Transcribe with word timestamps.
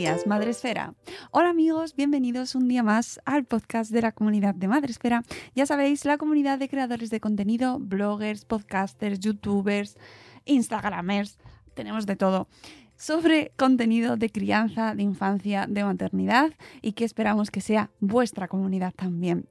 Días, 0.00 0.26
Madre 0.26 0.52
Esfera. 0.52 0.94
Hola 1.30 1.50
amigos, 1.50 1.94
bienvenidos 1.94 2.54
un 2.54 2.68
día 2.68 2.82
más 2.82 3.20
al 3.26 3.44
podcast 3.44 3.90
de 3.90 4.00
la 4.00 4.12
comunidad 4.12 4.54
de 4.54 4.66
Madre 4.66 4.92
Esfera. 4.92 5.24
Ya 5.54 5.66
sabéis, 5.66 6.06
la 6.06 6.16
comunidad 6.16 6.58
de 6.58 6.70
creadores 6.70 7.10
de 7.10 7.20
contenido, 7.20 7.78
bloggers, 7.78 8.46
podcasters, 8.46 9.20
youtubers, 9.20 9.98
instagramers, 10.46 11.36
tenemos 11.74 12.06
de 12.06 12.16
todo 12.16 12.48
sobre 12.96 13.52
contenido 13.58 14.16
de 14.16 14.30
crianza, 14.30 14.94
de 14.94 15.02
infancia, 15.02 15.66
de 15.68 15.84
maternidad 15.84 16.50
y 16.80 16.92
que 16.92 17.04
esperamos 17.04 17.50
que 17.50 17.60
sea 17.60 17.90
vuestra 18.00 18.48
comunidad 18.48 18.94
también. 18.94 19.50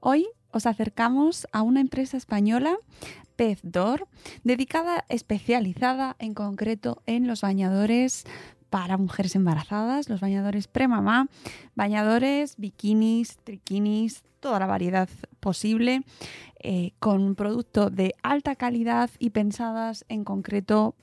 Hoy 0.00 0.26
os 0.52 0.64
acercamos 0.64 1.46
a 1.52 1.60
una 1.60 1.82
empresa 1.82 2.16
española, 2.16 2.78
PezDor, 3.36 4.08
dedicada, 4.42 5.04
especializada 5.10 6.16
en 6.18 6.32
concreto 6.32 7.02
en 7.04 7.26
los 7.26 7.42
bañadores 7.42 8.24
para 8.72 8.96
mujeres 8.96 9.36
embarazadas, 9.36 10.08
los 10.08 10.22
bañadores 10.22 10.66
premamá, 10.66 11.28
bañadores, 11.74 12.56
bikinis, 12.56 13.36
triquinis, 13.44 14.22
toda 14.40 14.58
la 14.58 14.66
variedad 14.66 15.10
posible, 15.40 16.04
eh, 16.58 16.92
con 16.98 17.34
producto 17.34 17.90
de 17.90 18.14
alta 18.22 18.56
calidad 18.56 19.10
y 19.18 19.28
pensadas 19.28 20.06
en 20.08 20.24
concreto 20.24 20.94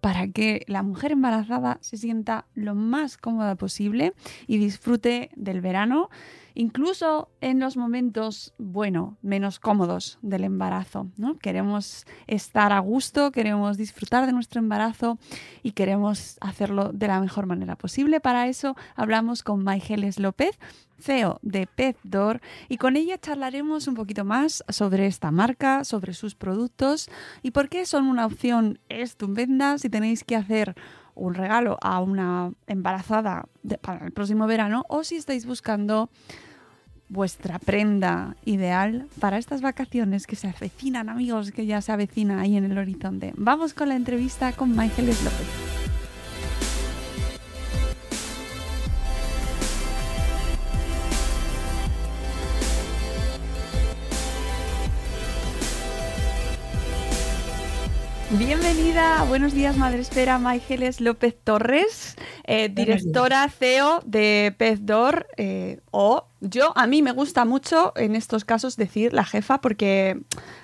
para 0.00 0.28
que 0.28 0.64
la 0.68 0.82
mujer 0.82 1.12
embarazada 1.12 1.76
se 1.82 1.98
sienta 1.98 2.46
lo 2.54 2.74
más 2.74 3.18
cómoda 3.18 3.56
posible 3.56 4.14
y 4.46 4.56
disfrute 4.56 5.28
del 5.36 5.60
verano 5.60 6.08
incluso 6.58 7.30
en 7.40 7.60
los 7.60 7.76
momentos, 7.76 8.52
bueno, 8.58 9.16
menos 9.22 9.60
cómodos 9.60 10.18
del 10.22 10.42
embarazo. 10.42 11.06
¿no? 11.16 11.38
Queremos 11.38 12.04
estar 12.26 12.72
a 12.72 12.80
gusto, 12.80 13.30
queremos 13.30 13.76
disfrutar 13.76 14.26
de 14.26 14.32
nuestro 14.32 14.58
embarazo 14.58 15.18
y 15.62 15.70
queremos 15.70 16.36
hacerlo 16.40 16.90
de 16.92 17.06
la 17.06 17.20
mejor 17.20 17.46
manera 17.46 17.76
posible. 17.76 18.18
Para 18.18 18.48
eso 18.48 18.74
hablamos 18.96 19.44
con 19.44 19.62
Maigeles 19.62 20.18
López, 20.18 20.58
CEO 20.98 21.38
de 21.42 21.68
PetDor, 21.68 22.40
y 22.68 22.76
con 22.76 22.96
ella 22.96 23.18
charlaremos 23.18 23.86
un 23.86 23.94
poquito 23.94 24.24
más 24.24 24.64
sobre 24.68 25.06
esta 25.06 25.30
marca, 25.30 25.84
sobre 25.84 26.12
sus 26.12 26.34
productos 26.34 27.08
y 27.40 27.52
por 27.52 27.68
qué 27.68 27.86
son 27.86 28.06
una 28.06 28.26
opción 28.26 28.80
estupenda 28.88 29.78
si 29.78 29.88
tenéis 29.90 30.24
que 30.24 30.34
hacer 30.34 30.74
un 31.14 31.34
regalo 31.34 31.78
a 31.82 32.00
una 32.00 32.52
embarazada 32.66 33.48
para 33.80 34.04
el 34.04 34.12
próximo 34.12 34.48
verano 34.48 34.84
o 34.88 35.04
si 35.04 35.14
estáis 35.14 35.46
buscando 35.46 36.10
vuestra 37.08 37.58
prenda 37.58 38.36
ideal 38.44 39.06
para 39.20 39.38
estas 39.38 39.60
vacaciones 39.60 40.26
que 40.26 40.36
se 40.36 40.48
avecinan, 40.48 41.08
amigos, 41.08 41.52
que 41.52 41.66
ya 41.66 41.80
se 41.80 41.92
avecina 41.92 42.40
ahí 42.40 42.56
en 42.56 42.64
el 42.64 42.78
horizonte. 42.78 43.32
Vamos 43.36 43.74
con 43.74 43.88
la 43.88 43.96
entrevista 43.96 44.52
con 44.52 44.74
Maigeles 44.74 45.22
López. 45.24 45.68
Bienvenida, 58.30 59.24
buenos 59.24 59.54
días 59.54 59.78
Madre 59.78 60.00
Espera, 60.00 60.38
Maigeles 60.38 61.00
López 61.00 61.34
Torres, 61.42 62.14
eh, 62.44 62.68
directora 62.68 63.48
CEO 63.48 64.02
de 64.04 64.54
PezDor, 64.58 65.26
eh, 65.38 65.80
o 65.90 66.27
yo, 66.40 66.72
a 66.76 66.86
mí 66.86 67.02
me 67.02 67.12
gusta 67.12 67.44
mucho 67.44 67.92
en 67.96 68.14
estos 68.14 68.44
casos 68.44 68.76
decir 68.76 69.12
la 69.12 69.24
jefa 69.24 69.60
porque 69.60 70.20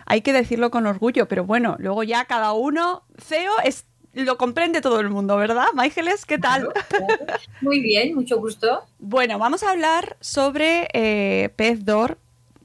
hay 0.07 0.23
que 0.23 0.33
decirlo 0.33 0.71
con 0.71 0.87
orgullo, 0.87 1.27
pero 1.29 1.45
bueno, 1.45 1.77
luego 1.79 2.03
ya 2.03 2.25
cada 2.27 2.53
uno, 2.53 3.05
CEO 3.19 3.53
es 3.65 3.87
lo 4.13 4.39
comprende 4.39 4.81
todo 4.81 5.01
el 5.01 5.11
mundo, 5.11 5.37
¿verdad? 5.37 5.67
Maigeles, 5.75 6.25
¿qué 6.25 6.39
tal? 6.39 6.69
Muy 7.61 7.81
bien, 7.81 8.15
mucho 8.15 8.39
gusto. 8.39 8.85
Bueno, 8.99 9.39
vamos 9.39 9.63
a 9.65 9.73
hablar 9.73 10.17
sobre 10.21 10.89
eh, 10.93 11.51
PezDor 11.57 12.19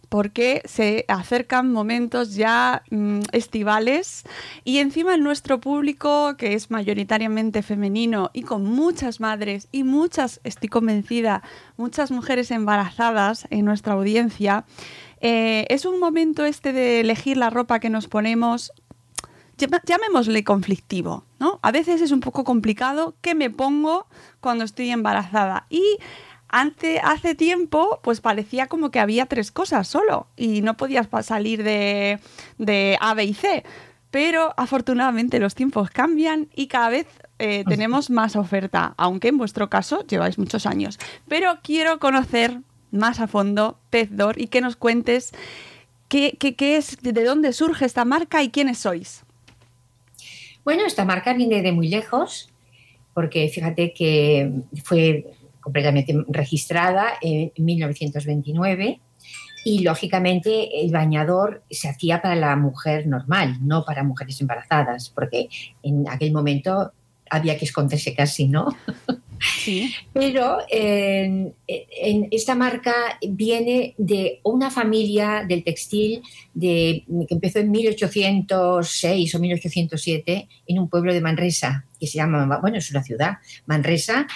porque 0.10 0.62
se 0.66 1.06
acercan 1.08 1.72
momentos 1.72 2.36
ya 2.36 2.84
mm, 2.90 3.22
estivales 3.32 4.24
y 4.64 4.80
encima 4.80 5.16
nuestro 5.18 5.60
público, 5.60 6.36
que 6.38 6.56
es 6.56 6.72
mayoritariamente 6.72 7.62
femenino 7.62 8.32
y 8.34 8.42
con 8.42 8.66
muchas 8.66 9.20
madres 9.20 9.68
y 9.72 9.84
muchas, 9.84 10.42
estoy 10.44 10.70
convencida, 10.70 11.44
muchas 11.78 12.12
mujeres 12.12 12.52
embarazadas 12.52 13.48
en 13.52 13.66
nuestra 13.66 13.94
audiencia, 13.94 14.66
eh, 15.22 15.66
es 15.70 15.86
un 15.86 16.00
momento 16.00 16.46
este 16.46 16.74
de 16.74 17.02
elegir 17.02 17.38
la 17.38 17.50
ropa 17.50 17.80
que 17.80 17.90
nos 17.90 18.08
ponemos 18.08 18.74
llamémosle 19.86 20.44
conflictivo, 20.44 21.26
¿no? 21.40 21.60
A 21.62 21.72
veces 21.72 22.02
es 22.02 22.12
un 22.12 22.22
poco 22.22 22.44
complicado 22.44 23.16
qué 23.22 23.36
me 23.36 23.50
pongo 23.50 24.08
cuando 24.40 24.64
estoy 24.64 24.90
embarazada 24.90 25.66
y 25.70 25.84
hace 26.50 27.36
tiempo, 27.36 28.00
pues 28.04 28.22
parecía 28.22 28.68
como 28.68 28.92
que 28.92 29.00
había 29.00 29.26
tres 29.26 29.52
cosas 29.52 29.88
solo 29.88 30.28
y 30.36 30.62
no 30.62 30.78
podías 30.78 31.08
salir 31.24 31.64
de, 31.64 32.20
de 32.58 32.98
A, 33.00 33.14
B 33.14 33.26
y 33.26 33.34
C. 33.34 33.64
Pero 34.12 34.54
afortunadamente 34.58 35.40
los 35.40 35.54
tiempos 35.54 35.92
cambian 35.92 36.48
y 36.56 36.68
cada 36.68 36.90
vez 36.90 37.08
eh, 37.38 37.64
tenemos 37.68 38.10
más 38.10 38.36
oferta, 38.36 38.96
aunque 38.98 39.28
en 39.28 39.38
vuestro 39.38 39.70
caso 39.70 40.06
lleváis 40.08 40.38
muchos 40.38 40.66
años. 40.66 41.00
Pero 41.28 41.60
quiero 41.62 42.00
conocer 42.00 42.60
más 42.92 43.20
a 43.20 43.28
fondo 43.28 43.78
PezDor 43.92 44.42
y 44.42 44.48
que 44.48 44.62
nos 44.62 44.76
cuentes 44.76 45.32
qué, 46.08 46.38
qué 46.40 46.78
es, 46.78 46.98
de 47.02 47.24
dónde 47.24 47.54
surge 47.54 47.86
esta 47.86 48.04
marca 48.04 48.42
y 48.42 48.50
quiénes 48.50 48.80
sois. 48.80 49.24
Bueno, 50.66 50.86
esta 50.86 51.06
marca 51.06 51.34
viene 51.34 51.62
de 51.62 51.72
muy 51.72 51.88
lejos, 51.88 52.50
porque 53.14 53.48
fíjate 53.50 53.94
que 53.94 54.52
fue 54.84 55.26
completamente 55.62 56.16
registrada 56.28 57.14
en 57.22 57.52
1929 57.58 59.00
y 59.66 59.80
lógicamente 59.80 60.82
el 60.82 60.92
bañador 60.92 61.64
se 61.70 61.90
hacía 61.90 62.22
para 62.22 62.36
la 62.36 62.56
mujer 62.56 63.08
normal, 63.08 63.58
no 63.62 63.84
para 63.84 64.04
mujeres 64.04 64.40
embarazadas, 64.42 65.10
porque 65.10 65.50
en 65.84 66.08
aquel 66.08 66.32
momento 66.32 66.94
había 67.30 67.58
que 67.58 67.66
esconderse 67.66 68.14
casi, 68.14 68.48
¿no? 68.48 68.76
Sí. 69.64 69.94
Pero 70.12 70.58
en, 70.70 71.54
en 71.66 72.28
esta 72.32 72.56
marca 72.56 72.94
viene 73.26 73.96
de 73.98 74.42
una 74.44 74.70
familia 74.70 75.46
del 75.48 75.64
textil 75.64 76.22
de, 76.54 77.06
que 77.28 77.36
empezó 77.36 77.60
en 77.60 77.72
1806 77.72 79.36
o 79.36 79.40
1807 79.40 80.50
en 80.68 80.80
un 80.80 80.90
pueblo 80.90 81.14
de 81.14 81.22
Manresa, 81.22 81.86
que 81.98 82.08
se 82.08 82.18
llama, 82.18 82.60
bueno, 82.60 82.78
es 82.78 82.92
una 82.92 83.02
ciudad, 83.02 83.38
Manresa, 83.66 84.28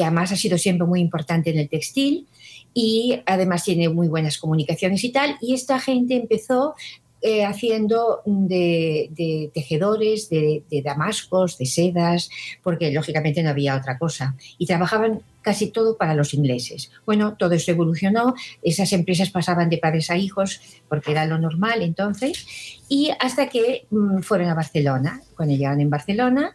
que 0.00 0.04
además 0.04 0.32
ha 0.32 0.36
sido 0.36 0.56
siempre 0.56 0.86
muy 0.86 0.98
importante 0.98 1.50
en 1.50 1.58
el 1.58 1.68
textil 1.68 2.26
y 2.72 3.20
además 3.26 3.64
tiene 3.64 3.90
muy 3.90 4.08
buenas 4.08 4.38
comunicaciones 4.38 5.04
y 5.04 5.12
tal. 5.12 5.36
Y 5.42 5.52
esta 5.52 5.78
gente 5.78 6.16
empezó 6.16 6.74
eh, 7.22 7.44
haciendo 7.44 8.22
de, 8.24 9.50
tejedores, 9.52 10.30
de, 10.30 10.64
damascos, 10.82 11.58
de 11.58 11.66
sedas, 11.66 12.30
porque 12.62 12.90
lógicamente 12.90 13.42
no 13.42 13.50
había 13.50 13.76
otra 13.76 13.98
cosa. 13.98 14.36
Y 14.56 14.66
trabajaban 14.66 15.22
casi 15.42 15.70
todo 15.70 15.96
para 15.96 16.14
los 16.14 16.34
ingleses. 16.34 16.90
Bueno, 17.04 17.36
todo 17.36 17.52
eso 17.52 17.70
evolucionó, 17.70 18.34
esas 18.62 18.92
empresas 18.92 19.30
pasaban 19.30 19.68
de 19.68 19.78
padres 19.78 20.10
a 20.10 20.16
hijos, 20.16 20.60
porque 20.88 21.12
era 21.12 21.26
lo 21.26 21.38
normal 21.38 21.82
entonces, 21.82 22.80
y 22.88 23.10
hasta 23.20 23.48
que 23.48 23.86
mm, 23.90 24.20
fueron 24.20 24.48
a 24.48 24.54
Barcelona. 24.54 25.20
Cuando 25.36 25.54
llegaron 25.54 25.80
en 25.80 25.90
Barcelona, 25.90 26.54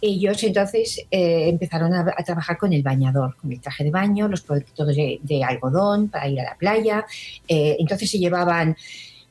ellos 0.00 0.42
entonces 0.42 1.06
eh, 1.10 1.48
empezaron 1.48 1.92
a, 1.94 2.04
trabajar 2.24 2.58
con 2.58 2.72
el 2.72 2.82
bañador, 2.82 3.36
con 3.36 3.52
el 3.52 3.60
traje 3.60 3.84
de 3.84 3.90
baño, 3.90 4.28
los 4.28 4.42
productos 4.42 4.94
de, 4.94 5.20
de 5.22 5.44
algodón 5.44 6.08
para 6.08 6.28
ir 6.28 6.40
a 6.40 6.44
la 6.44 6.56
playa. 6.56 7.04
Eh, 7.48 7.76
entonces 7.78 8.10
se 8.10 8.18
llevaban 8.18 8.76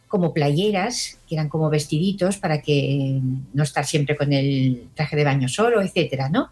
como 0.07 0.34
playeras, 0.34 1.18
que 1.28 1.36
eran 1.36 1.50
como 1.50 1.69
vestiditos 1.69 2.38
para 2.38 2.62
que 2.62 3.19
no 3.54 3.63
estar 3.63 3.86
siempre 3.86 4.16
con 4.16 4.31
el 4.34 4.88
traje 4.94 5.16
de 5.16 5.24
baño 5.24 5.48
solo, 5.48 5.81
etcétera, 5.81 6.30
¿no? 6.30 6.50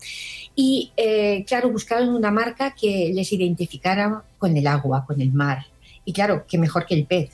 Y 0.55 0.91
eh, 0.97 1.45
claro, 1.47 1.71
buscaron 1.71 2.09
una 2.09 2.31
marca 2.31 2.75
que 2.79 3.11
les 3.13 3.31
identificara 3.31 4.23
con 4.37 4.55
el 4.57 4.67
agua, 4.67 5.05
con 5.05 5.21
el 5.21 5.31
mar. 5.31 5.65
Y 6.05 6.13
claro, 6.13 6.45
qué 6.47 6.57
mejor 6.57 6.85
que 6.85 6.95
el 6.95 7.05
pez. 7.05 7.31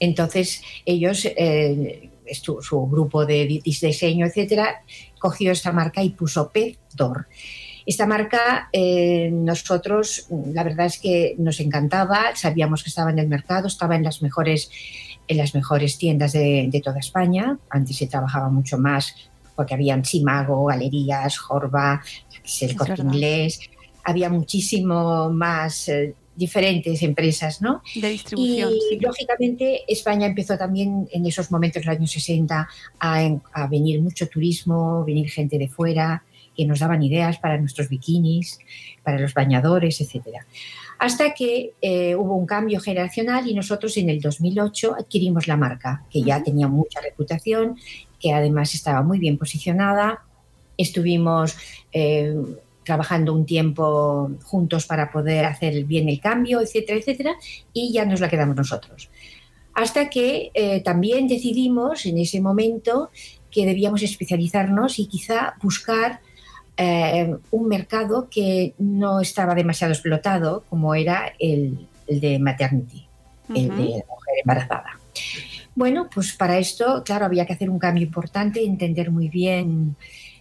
Entonces 0.00 0.62
ellos, 0.84 1.24
eh, 1.24 2.10
su, 2.32 2.60
su, 2.62 2.86
grupo 2.86 3.24
de 3.24 3.60
diseño, 3.64 4.26
etcétera, 4.26 4.82
cogió 5.18 5.52
esta 5.52 5.72
marca 5.72 6.02
y 6.02 6.10
puso 6.10 6.50
Pez 6.50 6.78
Dor. 6.94 7.26
Esta 7.86 8.04
marca, 8.04 8.68
eh, 8.72 9.30
nosotros, 9.32 10.26
la 10.52 10.64
verdad 10.64 10.86
es 10.86 10.98
que 10.98 11.36
nos 11.38 11.60
encantaba, 11.60 12.34
sabíamos 12.34 12.82
que 12.82 12.90
estaba 12.90 13.10
en 13.10 13.20
el 13.20 13.28
mercado, 13.28 13.68
estaba 13.68 13.94
en 13.94 14.02
las 14.02 14.22
mejores, 14.22 14.70
en 15.28 15.36
las 15.36 15.54
mejores 15.54 15.98
tiendas 15.98 16.32
de, 16.32 16.68
de 16.70 16.80
toda 16.80 16.98
España. 16.98 17.58
Antes 17.70 17.96
se 17.96 18.06
trabajaba 18.06 18.48
mucho 18.48 18.78
más 18.78 19.14
porque 19.56 19.74
habían 19.74 20.04
Simago, 20.04 20.66
Galerías, 20.66 21.38
Jorba, 21.38 22.02
el 22.60 22.76
Corte 22.76 23.02
Inglés, 23.02 23.58
había 24.04 24.28
muchísimo 24.28 25.30
más 25.30 25.88
eh, 25.88 26.14
diferentes 26.36 27.02
empresas, 27.02 27.62
¿no? 27.62 27.82
De 27.94 28.10
distribución. 28.10 28.70
Y 28.70 28.80
sí. 28.90 29.00
lógicamente 29.00 29.80
España 29.88 30.26
empezó 30.26 30.56
también 30.56 31.08
en 31.10 31.26
esos 31.26 31.50
momentos, 31.50 31.82
en 31.82 31.88
los 31.88 31.96
años 31.96 32.12
60, 32.12 32.68
a, 33.00 33.30
a 33.52 33.66
venir 33.66 34.00
mucho 34.02 34.28
turismo, 34.28 35.04
venir 35.04 35.30
gente 35.30 35.58
de 35.58 35.68
fuera 35.68 36.22
que 36.56 36.64
nos 36.64 36.78
daban 36.78 37.02
ideas 37.02 37.38
para 37.38 37.58
nuestros 37.58 37.88
bikinis, 37.88 38.58
para 39.02 39.18
los 39.18 39.34
bañadores, 39.34 40.00
etcétera. 40.00 40.46
Hasta 40.98 41.34
que 41.34 41.74
eh, 41.82 42.14
hubo 42.14 42.34
un 42.34 42.46
cambio 42.46 42.80
generacional 42.80 43.46
y 43.48 43.54
nosotros 43.54 43.96
en 43.96 44.08
el 44.08 44.20
2008 44.20 44.96
adquirimos 44.98 45.46
la 45.46 45.56
marca, 45.56 46.04
que 46.10 46.22
ya 46.22 46.42
tenía 46.42 46.68
mucha 46.68 47.00
reputación, 47.00 47.76
que 48.18 48.32
además 48.32 48.74
estaba 48.74 49.02
muy 49.02 49.18
bien 49.18 49.36
posicionada. 49.36 50.24
Estuvimos 50.78 51.56
eh, 51.92 52.34
trabajando 52.82 53.34
un 53.34 53.44
tiempo 53.44 54.30
juntos 54.44 54.86
para 54.86 55.10
poder 55.10 55.44
hacer 55.44 55.84
bien 55.84 56.08
el 56.08 56.20
cambio, 56.20 56.60
etcétera, 56.60 56.98
etcétera, 56.98 57.36
y 57.72 57.92
ya 57.92 58.06
nos 58.06 58.20
la 58.20 58.28
quedamos 58.28 58.56
nosotros. 58.56 59.10
Hasta 59.74 60.08
que 60.08 60.50
eh, 60.54 60.80
también 60.80 61.28
decidimos 61.28 62.06
en 62.06 62.16
ese 62.16 62.40
momento 62.40 63.10
que 63.50 63.66
debíamos 63.66 64.02
especializarnos 64.02 64.98
y 64.98 65.06
quizá 65.06 65.54
buscar 65.62 66.20
eh, 66.76 67.34
un 67.50 67.68
mercado 67.68 68.28
que 68.30 68.74
no 68.78 69.20
estaba 69.20 69.54
demasiado 69.54 69.92
explotado, 69.92 70.64
como 70.68 70.94
era 70.94 71.32
el, 71.38 71.86
el 72.06 72.20
de 72.20 72.38
maternity, 72.38 73.06
uh 73.48 73.52
-huh. 73.52 73.58
el 73.58 73.68
de 73.68 73.84
la 73.98 74.04
mujer 74.08 74.34
embarazada. 74.42 75.00
Bueno, 75.74 76.08
pues 76.12 76.32
para 76.32 76.58
esto, 76.58 77.02
claro, 77.04 77.26
había 77.26 77.44
que 77.44 77.52
hacer 77.52 77.68
un 77.68 77.78
cambio 77.78 78.04
importante, 78.04 78.64
entender 78.64 79.10
muy 79.10 79.28
bien 79.28 79.96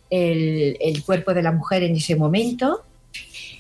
el, 0.10 0.78
el 0.80 1.04
cuerpo 1.04 1.34
de 1.34 1.42
la 1.42 1.52
mujer 1.52 1.84
en 1.84 1.96
ese 1.96 2.16
momento. 2.16 2.84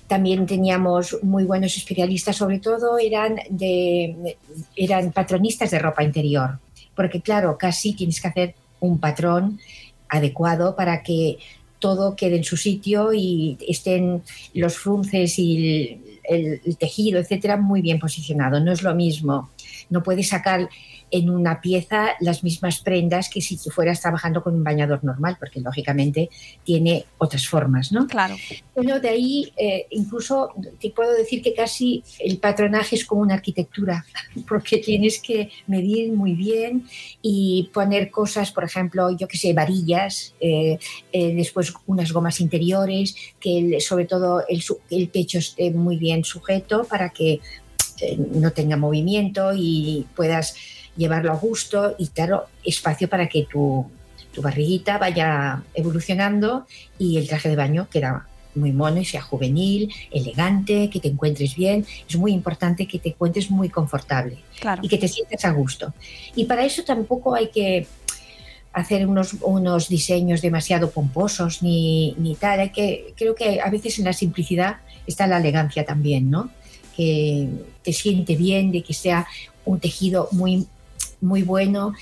También 0.07 0.45
teníamos 0.45 1.18
muy 1.24 1.44
buenos 1.45 1.75
especialistas, 1.75 2.36
sobre 2.36 2.60
todo 2.60 2.98
eran, 3.00 3.38
de, 3.50 4.38
eran 4.75 5.12
patronistas 5.12 5.72
de 5.72 5.80
ropa 5.80 6.04
interior, 6.04 6.60
porque 6.95 7.22
claro, 7.22 7.57
casi 7.57 7.94
tienes 7.94 8.22
que 8.22 8.27
hacer 8.27 8.56
un 8.80 9.00
patrón 9.00 9.60
adecuado 10.07 10.75
para 10.75 11.01
que 11.01 11.39
todo 11.80 12.16
quede 12.16 12.38
en 12.38 12.44
su 12.44 12.57
sitio 12.57 13.13
y 13.13 13.57
estén 13.68 14.24
los 14.54 14.77
frunces 14.77 15.38
y 15.39 16.00
el, 16.27 16.62
el, 16.63 16.77
tejido, 16.77 17.19
etcétera, 17.19 17.57
muy 17.57 17.81
bien 17.81 18.00
posicionado. 18.00 18.60
No 18.60 18.72
es 18.72 18.81
lo 18.81 18.95
mismo. 18.95 19.50
No 19.89 20.04
puedes 20.04 20.30
sacar 20.30 20.69
en 21.15 21.29
una 21.29 21.62
pieza 21.62 22.09
las 22.19 22.44
mismas 22.44 22.79
prendas 22.79 23.29
que 23.29 23.39
si 23.39 23.57
fueras 23.57 24.01
trabajando 24.01 24.44
con 24.44 24.53
un 24.53 24.65
bañador 24.65 25.01
normal, 25.01 25.38
porque 25.39 25.62
lógicamente 25.62 26.29
tiene 26.65 27.06
otras 27.17 27.47
formas, 27.47 27.94
¿no? 27.94 28.06
Claro. 28.06 28.35
Bueno, 28.75 29.00
de 29.00 29.09
ahí 29.09 29.53
eh, 29.56 29.88
incluso 29.91 30.50
te 30.81 30.89
puedo 30.89 31.13
decir 31.13 31.41
que 31.41 31.53
casi 31.53 32.03
el 32.19 32.38
patronaje 32.38 32.97
es 32.97 33.06
como 33.06 33.21
una 33.21 33.35
arquitectura, 33.35 34.06
porque 34.47 34.79
tienes 34.79 35.19
que 35.19 35.50
medir 35.67 36.12
muy 36.12 36.33
bien 36.33 36.85
y 37.21 37.69
poner 37.73 38.12
cosas, 38.12 38.51
por 38.51 38.65
ejemplo, 38.65 39.15
yo 39.17 39.29
que 39.29 39.38
sé, 39.38 39.53
varillas, 39.53 40.35
eh, 40.41 40.77
eh, 41.13 41.33
después 41.33 41.73
unas 41.88 42.12
gomas 42.12 42.41
interiores, 42.41 43.15
que 43.39 43.57
el, 43.57 43.81
sobre 43.81 44.03
todo 44.03 44.44
el, 44.50 44.62
el 44.89 45.07
pecho 45.07 45.38
esté 45.38 45.71
muy 45.71 45.95
bien 45.95 46.25
sujeto 46.25 46.83
para 46.83 47.12
que 47.12 47.39
no 48.17 48.51
tenga 48.51 48.75
movimiento 48.75 49.51
y 49.56 50.06
puedas 50.17 50.56
llevarlo 50.95 51.31
a 51.31 51.36
gusto 51.36 51.95
y 51.97 52.07
claro, 52.07 52.45
espacio 52.63 53.09
para 53.09 53.27
que 53.27 53.47
tu, 53.51 53.89
tu 54.33 54.42
barriguita 54.42 54.97
vaya 54.97 55.63
evolucionando 55.74 56.68
y 56.97 57.18
el 57.18 57.27
traje 57.27 57.50
de 57.50 57.56
baño 57.56 57.88
queda 57.89 58.27
muy 58.56 58.71
mono 58.71 59.00
y 59.00 59.06
sea 59.06 59.21
juvenil, 59.21 59.94
elegante, 60.12 60.89
que 60.89 61.00
te 61.00 61.09
encuentres 61.09 61.56
bien. 61.56 61.86
Es 62.07 62.15
muy 62.15 62.31
importante 62.31 62.88
que 62.88 63.00
te 63.00 63.09
encuentres 63.09 63.51
muy 63.51 63.69
confortable 63.69 64.38
claro. 64.59 64.81
y 64.83 64.88
que 64.88 64.97
te 64.97 65.07
sientas 65.07 65.45
a 65.45 65.51
gusto. 65.51 65.94
Y 66.36 66.45
para 66.45 66.65
eso 66.65 66.83
tampoco 66.83 67.36
hay 67.36 67.50
que 67.50 67.88
hacer 68.74 69.08
unos, 69.08 69.36
unos 69.41 69.88
diseños 69.88 70.41
demasiado 70.41 70.91
pomposos 70.91 71.63
ni, 71.63 72.13
ni 72.17 72.36
tal. 72.36 72.60
Hay 72.60 72.69
que, 72.72 73.13
creo 73.15 73.36
que 73.36 73.62
a 73.62 73.69
veces 73.69 74.00
en 74.00 74.05
la 74.05 74.13
simplicidad 74.13 74.77
está 75.08 75.27
la 75.27 75.38
elegancia 75.38 75.86
también, 75.86 76.29
¿no? 76.29 76.50
Que 76.96 77.50
te 77.84 77.93
siente 77.93 78.36
bien, 78.36 78.72
de 78.72 78.84
que 78.84 78.93
sea 78.93 79.27
un 79.65 79.79
tejido 79.79 80.27
muy, 80.31 80.67
muy 81.21 81.43
bueno. 81.43 81.93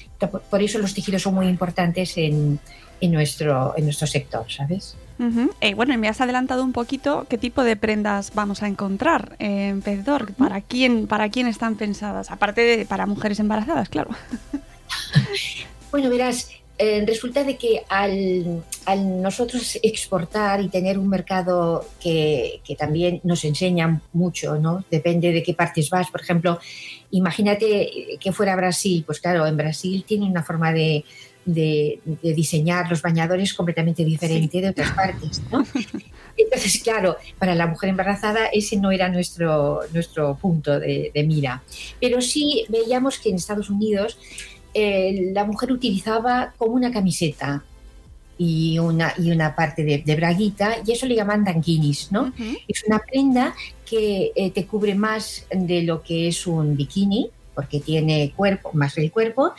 Por 0.50 0.62
eso 0.62 0.80
los 0.80 0.94
tejidos 0.94 1.22
son 1.22 1.36
muy 1.36 1.48
importantes 1.48 2.18
en, 2.18 2.60
en, 3.02 3.12
nuestro, 3.12 3.74
en 3.78 3.86
nuestro 3.86 4.08
sector, 4.08 4.46
¿sabes? 4.52 4.96
Uh 5.20 5.24
-huh. 5.24 5.52
eh, 5.62 5.76
bueno, 5.76 5.96
me 5.98 6.08
has 6.08 6.22
adelantado 6.22 6.64
un 6.64 6.74
poquito 6.74 7.28
qué 7.30 7.38
tipo 7.38 7.64
de 7.64 7.76
prendas 7.76 8.32
vamos 8.34 8.64
a 8.64 8.68
encontrar 8.68 9.36
en 9.40 9.82
Pedor. 9.82 10.34
¿Para 10.34 10.62
quién, 10.62 11.08
¿Para 11.08 11.30
quién 11.30 11.48
están 11.48 11.76
pensadas? 11.76 12.32
Aparte 12.32 12.62
de 12.62 12.86
para 12.86 13.06
mujeres 13.06 13.40
embarazadas, 13.40 13.90
claro. 13.90 14.10
bueno, 15.92 16.10
verás, 16.10 16.50
eh, 16.78 17.04
resulta 17.06 17.44
de 17.44 17.56
que 17.56 17.84
al, 17.88 18.64
al, 18.86 19.22
nosotros 19.22 19.78
exportar 19.84 20.60
y 20.62 20.70
tener 20.70 20.98
un 20.98 21.08
mercado 21.08 21.86
que, 22.00 22.62
que, 22.66 22.76
también 22.76 23.22
nos 23.24 23.46
enseña 23.46 24.02
mucho, 24.12 24.58
¿no? 24.58 24.84
Depende 24.90 25.32
de 25.32 25.44
qué 25.44 25.54
partes 25.54 25.90
vas. 25.92 26.10
Por 26.10 26.22
ejemplo, 26.22 26.60
imagínate 27.12 28.18
que 28.20 28.32
fuera 28.32 28.56
Brasil, 28.56 29.04
pues 29.06 29.20
claro, 29.20 29.46
en 29.46 29.56
Brasil 29.56 30.04
tiene 30.08 30.26
una 30.26 30.44
forma 30.44 30.74
de, 30.74 31.06
de, 31.46 32.00
de 32.06 32.34
diseñar 32.34 32.90
los 32.90 33.02
bañadores 33.02 33.54
completamente 33.54 34.04
diferente 34.04 34.58
sí. 34.58 34.62
de 34.62 34.70
otras 34.70 34.92
partes, 34.92 35.42
¿no? 35.52 35.66
Entonces, 36.38 36.82
claro, 36.82 37.18
para 37.38 37.54
la 37.54 37.68
mujer 37.68 37.90
embarazada 37.90 38.48
ese 38.48 38.78
no 38.78 38.92
era 38.92 39.10
nuestro, 39.10 39.82
nuestro 39.94 40.36
punto 40.36 40.80
de, 40.80 41.12
de 41.14 41.24
mira. 41.24 41.62
Pero 42.02 42.22
sí 42.22 42.66
veíamos 42.70 43.20
que 43.20 43.30
en 43.30 43.36
Estados 43.36 43.70
Unidos 43.70 44.18
eh, 44.74 45.32
la 45.34 45.46
mujer 45.46 45.72
utilizaba 45.72 46.54
como 46.58 46.74
una 46.74 46.92
camiseta 46.92 47.64
y 48.38 48.80
una, 48.80 49.14
y 49.18 49.32
una 49.32 49.56
parte 49.56 49.84
de, 49.84 50.00
de 50.00 50.16
braguita, 50.16 50.78
y 50.86 50.92
eso 50.92 51.06
le 51.06 51.16
llaman 51.16 51.44
danquinis, 51.44 52.12
¿no? 52.12 52.24
Uh 52.24 52.32
-huh. 52.32 52.60
Es 52.68 52.84
una 52.88 53.00
prenda 53.00 53.54
que 53.86 54.32
eh, 54.36 54.52
te 54.52 54.66
cubre 54.66 54.96
más 54.96 55.46
de 55.52 55.84
lo 55.84 56.02
que 56.02 56.28
es 56.28 56.48
un 56.48 56.76
bikini, 56.76 57.30
porque 57.54 57.80
tiene 57.80 58.34
cuerpo, 58.36 58.72
más 58.74 58.98
el 58.98 59.12
cuerpo, 59.12 59.54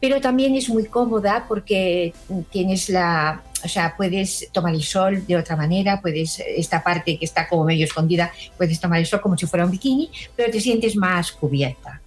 pero 0.00 0.20
también 0.20 0.54
es 0.54 0.68
muy 0.68 0.86
cómoda 0.86 1.44
porque 1.46 2.14
tienes 2.50 2.88
la, 2.88 3.42
o 3.64 3.68
sea, 3.68 3.94
puedes 3.96 4.48
tomar 4.52 4.74
el 4.74 4.82
sol 4.82 5.26
de 5.26 5.36
otra 5.36 5.56
manera, 5.56 6.00
puedes, 6.00 6.40
esta 6.40 6.82
parte 6.82 7.18
que 7.18 7.24
está 7.24 7.46
como 7.48 7.64
medio 7.64 7.84
escondida, 7.84 8.32
puedes 8.56 8.80
tomar 8.80 8.98
el 9.00 9.06
sol 9.06 9.20
como 9.20 9.36
si 9.36 9.46
fuera 9.46 9.64
un 9.64 9.70
bikini, 9.70 10.10
pero 10.34 10.50
te 10.50 10.60
sientes 10.60 10.96
más 10.96 11.32
cubierta. 11.32 12.00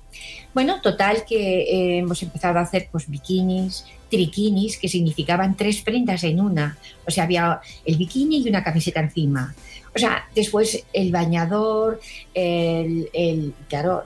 Bueno, 0.53 0.81
total 0.81 1.25
que 1.25 1.61
eh, 1.61 1.97
hemos 1.99 2.21
empezado 2.23 2.57
a 2.57 2.63
hacer 2.63 2.89
pues 2.91 3.07
bikinis, 3.07 3.85
triquinis, 4.09 4.77
que 4.77 4.89
significaban 4.89 5.55
tres 5.55 5.81
prendas 5.81 6.23
en 6.23 6.41
una. 6.41 6.77
O 7.07 7.11
sea, 7.11 7.25
había 7.25 7.61
el 7.85 7.97
bikini 7.97 8.41
y 8.41 8.49
una 8.49 8.63
camiseta 8.63 8.99
encima. 8.99 9.53
O 9.95 9.99
sea, 9.99 10.27
después 10.33 10.83
el 10.93 11.11
bañador, 11.11 11.99
el, 12.33 13.09
el 13.13 13.53
claro, 13.67 14.03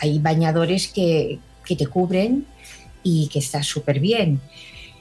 hay 0.00 0.18
bañadores 0.18 0.88
que, 0.88 1.38
que 1.64 1.76
te 1.76 1.86
cubren 1.86 2.46
y 3.02 3.28
que 3.28 3.38
está 3.38 3.62
súper 3.62 4.00
bien. 4.00 4.40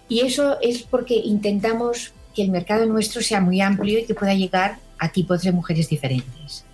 Y 0.09 0.21
eso 0.21 0.59
es 0.61 0.83
porque 0.83 1.15
intentamos 1.15 2.13
que 2.35 2.41
el 2.41 2.51
mercado 2.51 2.85
nuestro 2.85 3.21
sea 3.21 3.41
muy 3.41 3.61
amplio 3.61 3.99
y 3.99 4.05
que 4.05 4.15
pueda 4.15 4.33
llegar 4.33 4.79
a 4.97 5.09
tipos 5.09 5.41
de 5.41 5.51
mujeres 5.51 5.89
diferentes. 5.89 6.65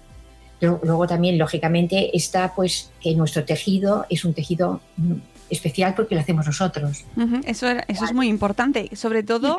Luego 0.60 1.08
también, 1.08 1.38
lógicamente, 1.38 2.16
está 2.16 2.54
pues 2.56 2.92
que 3.02 3.14
nuestro 3.16 3.46
tejido 3.46 4.06
es 4.10 4.26
un 4.26 4.34
tejido 4.34 4.82
especial 5.50 5.94
porque 5.96 6.16
lo 6.16 6.22
hacemos 6.22 6.46
nosotros. 6.46 7.06
Eso, 7.46 7.68
eso 7.88 8.06
es 8.06 8.14
muy 8.14 8.28
importante, 8.28 8.90
sobre 8.96 9.24
todo... 9.24 9.58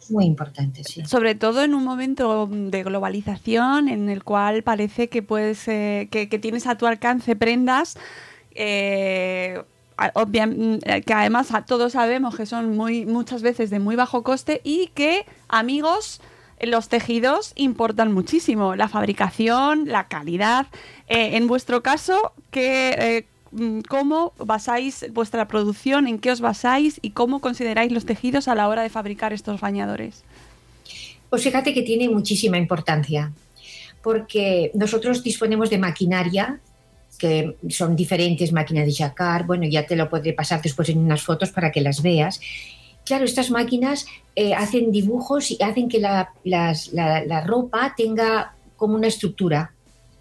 Es 0.00 0.10
muy 0.10 0.24
importante, 0.24 0.82
sí. 0.84 1.04
Sobre 1.04 1.34
todo 1.34 1.62
en 1.62 1.74
un 1.74 1.84
momento 1.84 2.48
de 2.50 2.82
globalización 2.82 3.88
en 3.88 4.08
el 4.08 4.24
cual 4.24 4.62
parece 4.62 5.08
que 5.08 5.22
puedes, 5.22 5.68
eh, 5.68 6.08
que, 6.10 6.26
tienes 6.26 6.66
a 6.66 6.76
tu 6.76 6.86
alcance 6.86 7.36
prendas 7.36 7.96
eh, 8.54 9.62
Mm, 9.98 10.78
eh, 10.84 11.02
que 11.02 11.12
además 11.12 11.48
todos 11.66 11.92
sabemos 11.92 12.36
que 12.36 12.46
son 12.46 12.76
muy 12.76 13.04
muchas 13.04 13.42
veces 13.42 13.68
de 13.70 13.80
muy 13.80 13.96
bajo 13.96 14.22
coste 14.22 14.60
y 14.62 14.88
que 14.94 15.26
amigos 15.48 16.20
los 16.60 16.88
tejidos 16.88 17.52
importan 17.56 18.12
muchísimo 18.12 18.74
la 18.74 18.88
fabricación 18.88 19.86
la 19.86 20.08
calidad. 20.08 20.66
Eh, 21.08 21.36
en 21.36 21.46
vuestro 21.46 21.82
caso 21.82 22.32
eh, 22.52 23.24
mm, 23.52 23.80
cómo 23.88 24.32
basáis 24.38 25.06
vuestra 25.12 25.48
producción 25.48 26.06
en 26.06 26.18
qué 26.18 26.30
os 26.30 26.40
basáis 26.40 26.98
y 27.02 27.10
cómo 27.10 27.40
consideráis 27.40 27.92
los 27.92 28.04
tejidos 28.04 28.48
a 28.48 28.54
la 28.54 28.68
hora 28.68 28.82
de 28.82 28.90
fabricar 28.90 29.32
estos 29.32 29.60
bañadores 29.60 30.24
pues 31.30 31.42
fíjate 31.42 31.74
que 31.74 31.82
tiene 31.82 32.08
muchísima 32.08 32.58
importancia 32.58 33.32
porque 34.02 34.70
nosotros 34.74 35.22
disponemos 35.22 35.70
de 35.70 35.78
maquinaria 35.78 36.60
que 37.18 37.56
son 37.68 37.96
diferentes 37.96 38.52
máquinas 38.52 38.86
de 38.86 38.92
jacquard, 38.92 39.44
bueno, 39.44 39.66
ya 39.66 39.84
te 39.84 39.96
lo 39.96 40.08
podré 40.08 40.32
pasar 40.32 40.62
después 40.62 40.88
en 40.88 40.98
unas 40.98 41.20
fotos 41.20 41.50
para 41.50 41.72
que 41.72 41.80
las 41.80 42.00
veas. 42.00 42.40
Claro, 43.08 43.24
estas 43.24 43.50
máquinas 43.50 44.04
eh, 44.36 44.52
hacen 44.52 44.92
dibujos 44.92 45.50
y 45.50 45.56
hacen 45.62 45.88
que 45.88 45.98
la, 45.98 46.30
la, 46.44 47.40
ropa 47.40 47.94
tenga 47.96 48.54
como 48.76 48.96
una 48.96 49.06
estructura. 49.06 49.72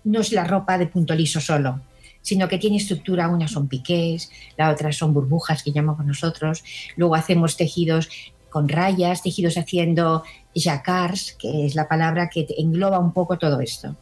No 0.05 0.21
es 0.21 0.31
la 0.31 0.45
ropa 0.45 0.77
de 0.77 0.87
punto 0.87 1.13
liso 1.13 1.41
solo, 1.41 1.81
sino 2.21 2.47
que 2.47 2.57
tiene 2.57 2.77
estructura. 2.77 3.27
Unas 3.27 3.51
son 3.51 3.67
piqués, 3.67 4.31
la 4.55 4.71
otra 4.71 4.93
son 4.93 5.13
burbujas 5.13 5.63
que 5.63 5.73
llamamos 5.73 6.05
nosotros. 6.05 6.63
Luego 6.95 7.15
hacemos 7.15 7.57
tejidos 7.57 8.07
con 8.49 8.69
rayas, 8.69 9.21
tejidos 9.21 9.57
haciendo 9.57 10.23
jacquards, 10.55 11.35
que 11.37 11.65
es 11.65 11.75
la 11.75 11.89
palabra 11.89 12.29
que 12.29 12.47
engloba 12.57 12.99
un 12.99 13.11
poco 13.11 13.37
todo 13.37 13.59
esto. 13.59 13.97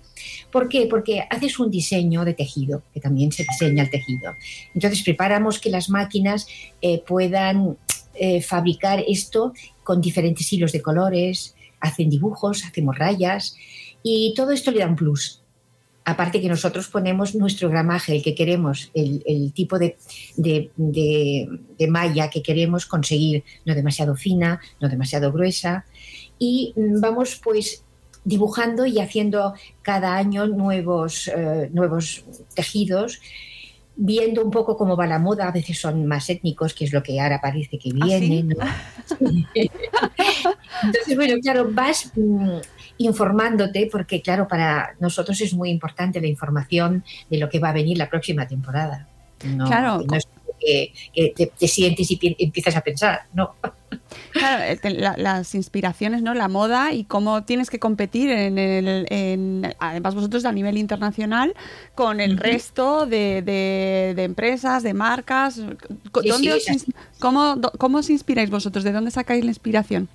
¿Por 0.51 0.69
qué? 0.69 0.85
Porque 0.87 1.23
haces 1.27 1.57
un 1.57 1.71
diseño 1.71 2.23
de 2.23 2.35
tejido, 2.35 2.83
que 2.93 2.99
también 2.99 3.31
se 3.31 3.45
diseña 3.49 3.83
el 3.83 3.89
tejido. 3.89 4.33
Entonces 4.75 5.01
preparamos 5.01 5.59
que 5.59 5.71
las 5.71 5.89
máquinas 5.89 6.47
eh, 6.81 7.03
puedan 7.05 7.77
eh, 8.17 8.41
fabricar 8.41 9.03
esto 9.07 9.53
con 9.83 10.01
diferentes 10.01 10.51
hilos 10.51 10.71
de 10.71 10.81
colores, 10.81 11.55
hacen 11.79 12.09
dibujos, 12.09 12.63
hacemos 12.65 12.97
rayas 12.97 13.55
y 14.03 14.33
todo 14.35 14.51
esto 14.51 14.71
le 14.71 14.79
da 14.79 14.87
un 14.87 14.95
plus. 14.95 15.41
Aparte 16.07 16.39
que 16.39 16.49
nosotros 16.49 16.87
ponemos 16.87 17.33
nuestro 17.33 17.67
gramaje, 17.67 18.15
el 18.15 18.21
que 18.21 18.35
queremos, 18.35 18.91
el, 18.93 19.51
tipo 19.53 19.79
de, 19.79 19.97
de, 20.35 20.69
de 20.77 21.87
malla 21.87 22.29
que 22.29 22.43
queremos 22.43 22.85
conseguir, 22.85 23.43
no 23.65 23.73
demasiado 23.73 24.15
fina, 24.15 24.59
no 24.79 24.87
demasiado 24.87 25.31
gruesa. 25.31 25.85
Y 26.37 26.73
mm, 26.75 26.99
vamos 27.01 27.41
pues 27.43 27.83
dibujando 28.25 28.85
y 28.85 28.99
haciendo 28.99 29.53
cada 29.81 30.15
año 30.17 30.47
nuevos, 30.47 31.29
eh, 31.29 31.69
nuevos 31.71 32.25
tejidos, 32.55 33.21
viendo 33.95 34.43
un 34.43 34.51
poco 34.51 34.75
cómo 34.75 34.95
va 34.95 35.07
la 35.07 35.19
moda, 35.19 35.47
a 35.47 35.51
veces 35.51 35.79
son 35.79 36.05
más 36.05 36.29
étnicos, 36.29 36.73
que 36.73 36.85
es 36.85 36.93
lo 36.93 37.01
que 37.01 37.19
ahora 37.19 37.39
parece 37.41 37.77
que 37.77 37.91
¿Ah, 38.01 38.05
viene. 38.05 38.39
Entonces, 40.83 41.15
bueno, 41.15 41.35
claro, 41.41 41.69
vas 41.71 42.11
mm, 42.15 42.57
informándote, 42.97 43.87
porque 43.91 44.21
claro, 44.21 44.47
para 44.47 44.95
nosotros 44.99 45.39
es 45.41 45.53
muy 45.53 45.69
importante 45.69 46.19
la 46.19 46.27
información 46.27 47.03
de 47.29 47.37
lo 47.37 47.49
que 47.49 47.59
va 47.59 47.69
a 47.69 47.73
venir 47.73 47.97
la 47.97 48.09
próxima 48.09 48.47
temporada. 48.47 49.07
claro. 49.39 50.01
No 50.01 50.17
es 50.17 50.27
que, 51.13 51.51
te, 51.57 51.67
sientes 51.67 52.09
y 52.11 52.35
empiezas 52.39 52.75
a 52.75 52.81
pensar, 52.81 53.21
no. 53.33 53.55
Claro, 54.31 54.63
eh, 54.63 54.79
las 55.17 55.55
inspiraciones, 55.55 56.21
¿no? 56.21 56.33
La 56.33 56.47
moda 56.47 56.93
y 56.93 57.05
cómo 57.05 57.43
tienes 57.43 57.69
que 57.69 57.79
competir 57.79 58.29
en 58.29 58.57
el, 58.57 59.75
además 59.79 60.15
vosotros 60.15 60.45
a 60.45 60.51
nivel 60.51 60.77
internacional 60.77 61.53
con 61.93 62.19
el 62.19 62.37
resto 62.37 63.05
de, 63.05 64.13
empresas, 64.17 64.83
de 64.83 64.93
marcas. 64.93 65.61
cómo, 67.19 67.61
¿Cómo 67.77 67.97
os 67.99 68.09
inspiráis 68.09 68.49
vosotros? 68.49 68.83
¿De 68.83 68.91
dónde 68.91 69.11
sacáis 69.11 69.43
la 69.43 69.51
inspiración? 69.51 70.09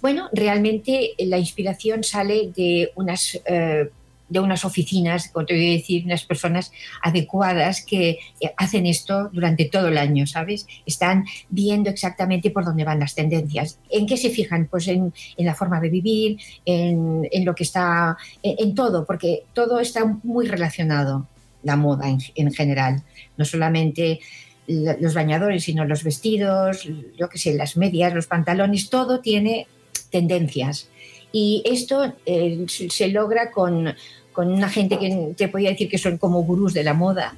Bueno, 0.00 0.28
realmente 0.32 1.14
la 1.18 1.38
inspiración 1.38 2.04
sale 2.04 2.52
de 2.54 2.92
unas 2.94 3.40
eh, 3.46 3.90
de 4.28 4.40
unas 4.40 4.64
oficinas, 4.64 5.28
como 5.28 5.46
te 5.46 5.54
voy 5.54 5.70
a 5.70 5.72
decir, 5.72 6.04
unas 6.04 6.24
personas 6.24 6.72
adecuadas 7.02 7.82
que 7.82 8.18
eh, 8.40 8.52
hacen 8.56 8.86
esto 8.86 9.30
durante 9.32 9.64
todo 9.66 9.88
el 9.88 9.98
año, 9.98 10.26
¿sabes? 10.26 10.66
Están 10.86 11.24
viendo 11.48 11.90
exactamente 11.90 12.50
por 12.50 12.64
dónde 12.64 12.84
van 12.84 13.00
las 13.00 13.14
tendencias. 13.14 13.78
¿En 13.90 14.06
qué 14.06 14.16
se 14.16 14.30
fijan? 14.30 14.66
Pues 14.70 14.88
en, 14.88 15.12
la 15.38 15.54
forma 15.54 15.80
de 15.80 15.88
vivir, 15.88 16.38
en, 16.64 17.44
lo 17.44 17.54
que 17.54 17.64
está, 17.64 18.16
en, 18.42 18.74
todo, 18.74 19.04
porque 19.04 19.44
todo 19.54 19.80
está 19.80 20.04
muy 20.22 20.46
relacionado, 20.46 21.26
la 21.62 21.76
moda 21.76 22.08
en, 22.08 22.52
general, 22.52 23.02
no 23.36 23.44
solamente 23.44 24.20
los 24.66 25.14
bañadores, 25.14 25.64
sino 25.64 25.84
los 25.86 26.04
vestidos, 26.04 26.86
yo 27.18 27.28
qué 27.28 27.38
sé, 27.38 27.54
las 27.54 27.76
medias, 27.76 28.14
los 28.14 28.26
pantalones, 28.26 28.90
todo 28.90 29.20
tiene 29.20 29.66
tendencias. 30.10 30.88
Y 31.32 31.62
esto 31.66 32.14
eh, 32.26 32.64
se 32.68 33.08
logra 33.08 33.50
con, 33.50 33.94
con 34.32 34.52
una 34.52 34.68
gente 34.68 34.98
que 34.98 35.34
te 35.36 35.48
podía 35.48 35.70
decir 35.70 35.88
que 35.88 35.98
son 35.98 36.18
como 36.18 36.42
gurús 36.42 36.74
de 36.74 36.84
la 36.84 36.94
moda, 36.94 37.34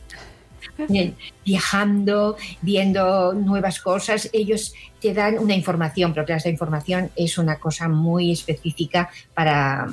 viajando, 1.45 2.37
viendo 2.63 3.33
nuevas 3.35 3.81
cosas, 3.81 4.29
ellos 4.33 4.75
te 5.01 5.13
dan 5.13 5.39
una 5.39 5.55
información, 5.55 6.13
pero 6.13 6.27
claro, 6.27 6.39
esta 6.39 6.51
información 6.51 7.11
es 7.17 7.39
una 7.39 7.59
cosa 7.59 7.89
muy 7.89 8.33
específica 8.33 9.11
para, 9.35 9.89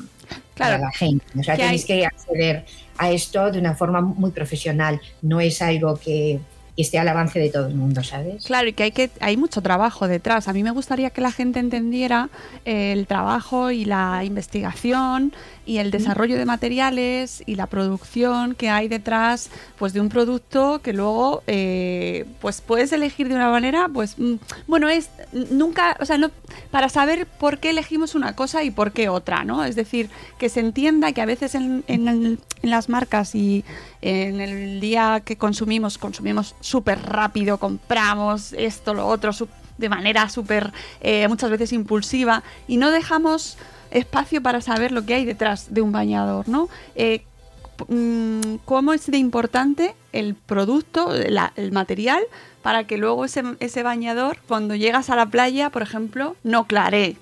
la 0.59 0.91
gente. 0.91 1.25
O 1.37 1.43
sea, 1.43 1.55
tenéis 1.55 1.85
que 1.85 2.05
acceder 2.05 2.65
a 2.97 3.11
esto 3.11 3.51
de 3.51 3.59
una 3.59 3.75
forma 3.75 4.01
muy 4.01 4.31
profesional, 4.31 4.99
no 5.21 5.39
es 5.39 5.61
algo 5.61 5.95
que 5.97 6.39
y 6.77 6.83
esté 6.83 6.99
al 6.99 7.07
avance 7.07 7.39
de 7.39 7.49
todo 7.49 7.65
el 7.65 7.73
mundo, 7.73 8.03
¿sabes? 8.03 8.45
Claro, 8.45 8.67
y 8.67 8.73
que 8.73 8.83
hay, 8.83 8.91
que 8.91 9.09
hay 9.19 9.35
mucho 9.35 9.63
trabajo 9.63 10.07
detrás. 10.07 10.47
A 10.47 10.53
mí 10.53 10.61
me 10.61 10.69
gustaría 10.69 11.09
que 11.09 11.21
la 11.21 11.31
gente 11.31 11.59
entendiera 11.59 12.29
el 12.65 13.07
trabajo 13.07 13.71
y 13.71 13.83
la 13.83 14.23
investigación 14.23 15.33
y 15.67 15.79
el 15.79 15.91
desarrollo 15.91 16.37
de 16.37 16.45
materiales 16.45 17.43
y 17.45 17.55
la 17.55 17.67
producción 17.67 18.55
que 18.55 18.69
hay 18.69 18.87
detrás 18.87 19.49
pues 19.77 19.91
de 19.91 19.99
un 19.99 20.07
producto 20.07 20.79
que 20.81 20.93
luego 20.93 21.43
eh, 21.45 22.25
pues 22.39 22.61
puedes 22.61 22.93
elegir 22.93 23.27
de 23.27 23.35
una 23.35 23.49
manera 23.49 23.89
pues 23.93 24.17
mm, 24.17 24.35
bueno 24.65 24.87
es 24.87 25.09
nunca 25.51 25.97
o 25.99 26.05
sea 26.05 26.17
no 26.17 26.31
para 26.71 26.87
saber 26.87 27.27
por 27.27 27.59
qué 27.59 27.71
elegimos 27.71 28.15
una 28.15 28.33
cosa 28.33 28.63
y 28.63 28.71
por 28.71 28.93
qué 28.93 29.09
otra 29.09 29.43
no 29.43 29.65
es 29.65 29.75
decir 29.75 30.09
que 30.39 30.47
se 30.47 30.61
entienda 30.61 31.11
que 31.11 31.21
a 31.21 31.25
veces 31.25 31.53
en, 31.53 31.83
en, 31.87 32.39
las 32.61 32.87
marcas 32.87 33.35
y 33.35 33.65
en 34.01 34.39
el 34.39 34.79
día 34.79 35.21
que 35.23 35.35
consumimos 35.35 35.97
consumimos 35.97 36.55
súper 36.61 37.01
rápido 37.01 37.57
compramos 37.57 38.53
esto 38.53 38.93
lo 38.93 39.05
otro 39.05 39.31
de 39.77 39.89
manera 39.89 40.29
súper 40.29 40.71
eh, 41.01 41.27
muchas 41.27 41.49
veces 41.49 41.73
impulsiva 41.73 42.41
y 42.67 42.77
no 42.77 42.89
dejamos 42.89 43.57
espacio 43.91 44.41
para 44.41 44.61
saber 44.61 44.91
lo 44.91 45.05
que 45.05 45.15
hay 45.15 45.25
detrás 45.25 45.73
de 45.73 45.81
un 45.81 45.91
bañador, 45.91 46.47
¿no? 46.47 46.69
Eh, 46.95 47.23
mm, 47.87 48.57
¿Cómo 48.65 48.93
es 48.93 49.09
de 49.09 49.17
importante 49.17 49.95
el 50.13 50.35
producto, 50.35 51.13
el 51.13 51.71
material, 51.71 52.23
para 52.61 52.85
que 52.85 52.97
luego 52.97 53.25
ese, 53.25 53.83
bañador, 53.83 54.39
cuando 54.47 54.75
llegas 54.75 55.09
a 55.09 55.15
la 55.15 55.27
playa, 55.27 55.69
por 55.69 55.81
ejemplo, 55.81 56.35
no 56.43 56.67
claree? 56.67 57.15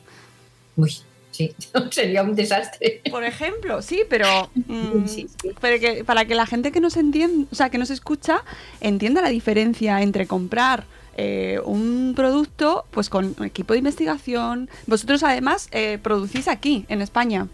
Uy, 0.75 0.91
sí, 1.31 1.53
sería 1.91 2.23
un 2.23 2.35
desastre. 2.35 3.01
Por 3.11 3.23
ejemplo, 3.23 3.81
sí, 3.81 4.01
pero, 4.09 4.49
mm, 4.55 5.07
Sí, 5.07 5.27
sí. 5.41 5.51
pero 5.61 5.79
que, 5.79 6.03
para 6.03 6.25
que 6.25 6.35
la 6.35 6.45
gente 6.45 6.71
que 6.71 6.79
nos 6.79 6.97
entiende, 6.97 7.47
o 7.51 7.55
sea, 7.55 7.69
que 7.69 7.77
nos 7.77 7.89
escucha, 7.89 8.43
entienda 8.81 9.21
la 9.21 9.29
diferencia 9.29 10.01
entre 10.01 10.25
comprar 10.25 10.85
eh, 11.15 11.59
un 11.63 12.13
producto, 12.15 12.85
pues 12.91 13.09
con 13.09 13.35
equipo 13.43 13.73
de 13.73 13.79
investigación. 13.79 14.69
Vosotros 14.87 15.23
además 15.23 15.67
eh, 15.71 15.99
producís 16.01 16.47
aquí, 16.47 16.85
en 16.89 17.01
España. 17.01 17.47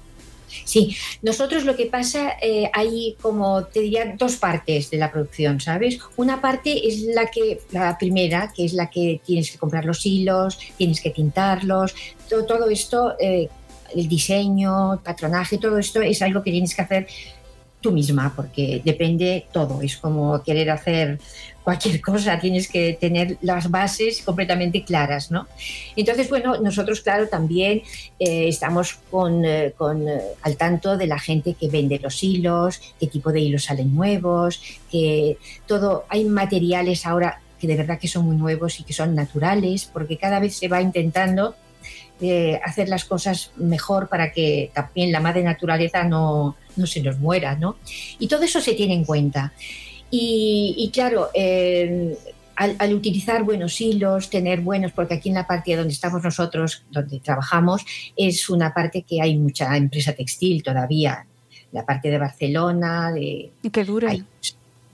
Sí, 0.66 0.96
nosotros 1.22 1.64
lo 1.64 1.76
que 1.76 1.86
pasa, 1.86 2.34
eh, 2.42 2.70
hay 2.74 3.16
como 3.22 3.64
te 3.66 3.82
diría 3.82 4.16
dos 4.18 4.36
partes 4.36 4.90
de 4.90 4.98
la 4.98 5.12
producción, 5.12 5.60
¿sabes? 5.62 6.00
Una 6.18 6.42
parte 6.42 6.88
es 6.88 7.04
la 7.04 7.28
que, 7.28 7.62
la 7.72 7.98
primera, 7.98 8.52
que 8.54 8.66
es 8.66 8.74
la 8.74 8.90
que 8.90 9.22
tienes 9.26 9.52
que 9.52 9.58
comprar 9.58 9.86
los 9.86 10.06
hilos, 10.06 10.60
tienes 10.78 11.02
que 11.02 11.12
tintarlos, 11.12 11.96
todo, 12.30 12.46
todo 12.46 12.70
esto, 12.70 13.16
eh, 13.20 13.50
el 13.96 14.08
diseño, 14.08 15.02
patronaje, 15.04 15.58
todo 15.58 15.78
esto 15.78 16.02
es 16.02 16.22
algo 16.22 16.44
que 16.44 16.52
tienes 16.52 16.76
que 16.76 16.82
hacer 16.82 17.08
tú 17.82 17.92
misma, 17.92 18.32
porque 18.36 18.82
depende 18.86 19.48
todo, 19.52 19.82
es 19.82 19.98
como 19.98 20.44
querer 20.44 20.70
hacer 20.70 21.20
cualquier 21.64 22.02
cosa, 22.02 22.40
tienes 22.40 22.68
que 22.68 22.98
tener 23.00 23.38
las 23.42 23.70
bases 23.70 24.22
completamente 24.22 24.84
claras, 24.84 25.32
¿no? 25.32 25.48
Entonces, 25.96 26.30
bueno, 26.30 26.58
nosotros, 26.58 27.02
claro, 27.02 27.28
también 27.28 27.84
eh, 28.20 28.48
estamos 28.48 28.96
con, 29.10 29.46
eh, 29.46 29.74
con, 29.78 30.08
eh, 30.08 30.22
al 30.42 30.58
tanto 30.58 30.98
de 30.98 31.08
la 31.08 31.20
gente 31.20 31.54
que 31.54 31.70
vende 31.70 32.00
los 32.00 32.24
hilos, 32.24 32.82
qué 33.00 33.08
tipo 33.08 33.32
de 33.32 33.42
hilos 33.42 33.66
salen 33.66 33.94
nuevos, 33.94 34.62
que 34.90 35.38
todo, 35.68 36.06
hay 36.10 36.26
materiales 36.26 37.06
ahora 37.06 37.42
que 37.60 37.68
de 37.68 37.76
verdad 37.76 38.00
que 38.00 38.08
son 38.08 38.26
muy 38.26 38.38
nuevos 38.38 38.80
y 38.80 38.84
que 38.84 38.94
son 38.94 39.14
naturales, 39.14 39.86
porque 39.92 40.18
cada 40.18 40.40
vez 40.40 40.56
se 40.56 40.68
va 40.68 40.82
intentando 40.82 41.56
hacer 42.64 42.88
las 42.88 43.06
cosas 43.06 43.50
mejor 43.56 44.08
para 44.08 44.32
que 44.32 44.70
también 44.76 45.12
la 45.12 45.20
madre 45.20 45.42
naturaleza 45.42 46.04
no, 46.04 46.56
no 46.76 46.86
se 46.86 47.02
nos 47.02 47.18
muera, 47.18 47.56
¿no? 47.56 47.78
Y 48.20 48.28
todo 48.28 48.44
eso 48.44 48.62
se 48.62 48.76
tiene 48.76 48.94
en 48.94 49.06
cuenta. 49.06 49.54
Y, 50.12 50.76
y 50.78 50.90
claro, 50.90 51.30
eh, 51.34 52.18
al, 52.56 52.76
al, 52.78 52.94
utilizar 52.94 53.44
buenos 53.44 53.80
hilos, 53.80 54.30
tener 54.30 54.60
buenos, 54.62 54.92
porque 54.92 55.16
aquí 55.16 55.30
en 55.30 55.36
la 55.36 55.48
parte 55.48 55.76
donde 55.76 55.94
estamos 55.94 56.24
nosotros, 56.24 56.84
donde 56.92 57.20
trabajamos, 57.20 57.84
es 58.16 58.50
una 58.50 58.74
parte 58.74 59.04
que 59.04 59.22
hay 59.22 59.38
mucha 59.38 59.76
empresa 59.78 60.14
textil 60.14 60.62
todavía, 60.62 61.26
la 61.72 61.86
parte 61.86 62.12
de 62.12 62.18
Barcelona, 62.18 63.12
de... 63.14 63.50
Y 63.64 63.70
que 63.70 63.86
dure. 63.86 64.10
Hay, 64.10 64.24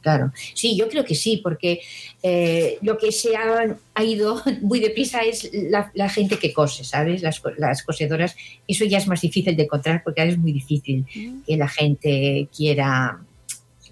claro, 0.02 0.32
sí, 0.54 0.78
yo 0.78 0.88
creo 0.88 1.04
que 1.04 1.16
sí, 1.16 1.42
porque 1.44 1.82
eh, 2.24 2.78
lo 2.82 2.98
que 2.98 3.12
se 3.12 3.36
ha, 3.36 3.76
ha, 3.94 4.04
ido 4.04 4.42
muy 4.62 4.80
deprisa 4.80 5.22
es 5.22 5.50
la, 5.52 5.92
la 5.96 6.10
gente 6.10 6.38
que 6.38 6.54
cose, 6.54 6.84
¿sabes? 6.84 7.22
Las, 7.22 7.42
las, 7.58 7.84
cosedoras, 7.84 8.36
eso 8.68 8.86
ya 8.86 9.00
es 9.00 9.08
más 9.08 9.22
difícil 9.22 9.58
de 9.58 9.64
encontrar 9.64 10.04
porque 10.04 10.22
ahora 10.22 10.32
es 10.32 10.38
muy 10.38 10.54
difícil 10.54 11.06
mm. 11.14 11.42
que 11.46 11.58
la 11.58 11.68
gente 11.68 12.48
quiera 12.56 13.20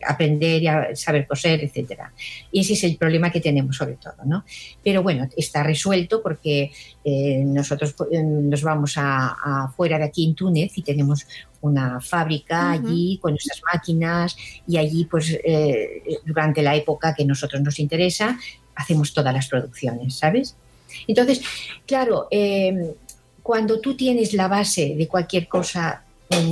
aprender 0.06 0.62
y 0.62 0.68
a 0.68 0.96
saber 0.96 1.28
coser, 1.28 1.64
etcétera. 1.64 2.12
Y 2.52 2.62
ese 2.62 2.74
es 2.74 2.84
el 2.84 2.98
problema 2.98 3.32
que 3.32 3.42
tenemos 3.42 3.78
sobre 3.78 3.96
todo, 3.96 4.26
¿no? 4.26 4.46
Pero 4.84 5.04
bueno, 5.04 5.28
está 5.36 5.64
resuelto 5.64 6.22
porque 6.22 6.72
eh, 7.04 7.44
nosotros 7.46 7.96
nos 8.24 8.62
vamos 8.62 8.98
a, 8.98 9.36
a, 9.44 9.68
fuera 9.70 9.98
de 9.98 10.06
aquí 10.06 10.26
en 10.26 10.36
Túnez 10.36 10.78
y 10.78 10.82
tenemos 10.82 11.28
una 11.62 12.00
fábrica 12.00 12.60
uh 12.60 12.66
-huh. 12.66 12.88
allí 12.88 13.20
con 13.22 13.32
nuestras 13.32 13.62
máquinas 13.74 14.36
y 14.68 14.78
allí 14.78 15.06
pues 15.06 15.38
eh, 15.44 16.04
durante 16.26 16.62
la 16.62 16.76
época 16.76 17.14
que 17.16 17.26
nosotros 17.26 17.62
nos 17.62 17.80
interesa 17.80 18.38
hacemos 18.76 19.14
todas 19.14 19.34
las 19.34 19.48
producciones, 19.48 20.16
¿sabes? 20.16 20.56
Entonces, 21.08 21.42
claro, 21.86 22.28
eh, 22.30 22.94
cuando 23.42 23.80
tú 23.80 23.96
tienes 23.96 24.34
la 24.34 24.48
base 24.48 24.96
de 24.98 25.08
cualquier 25.08 25.48
cosa 25.48 26.04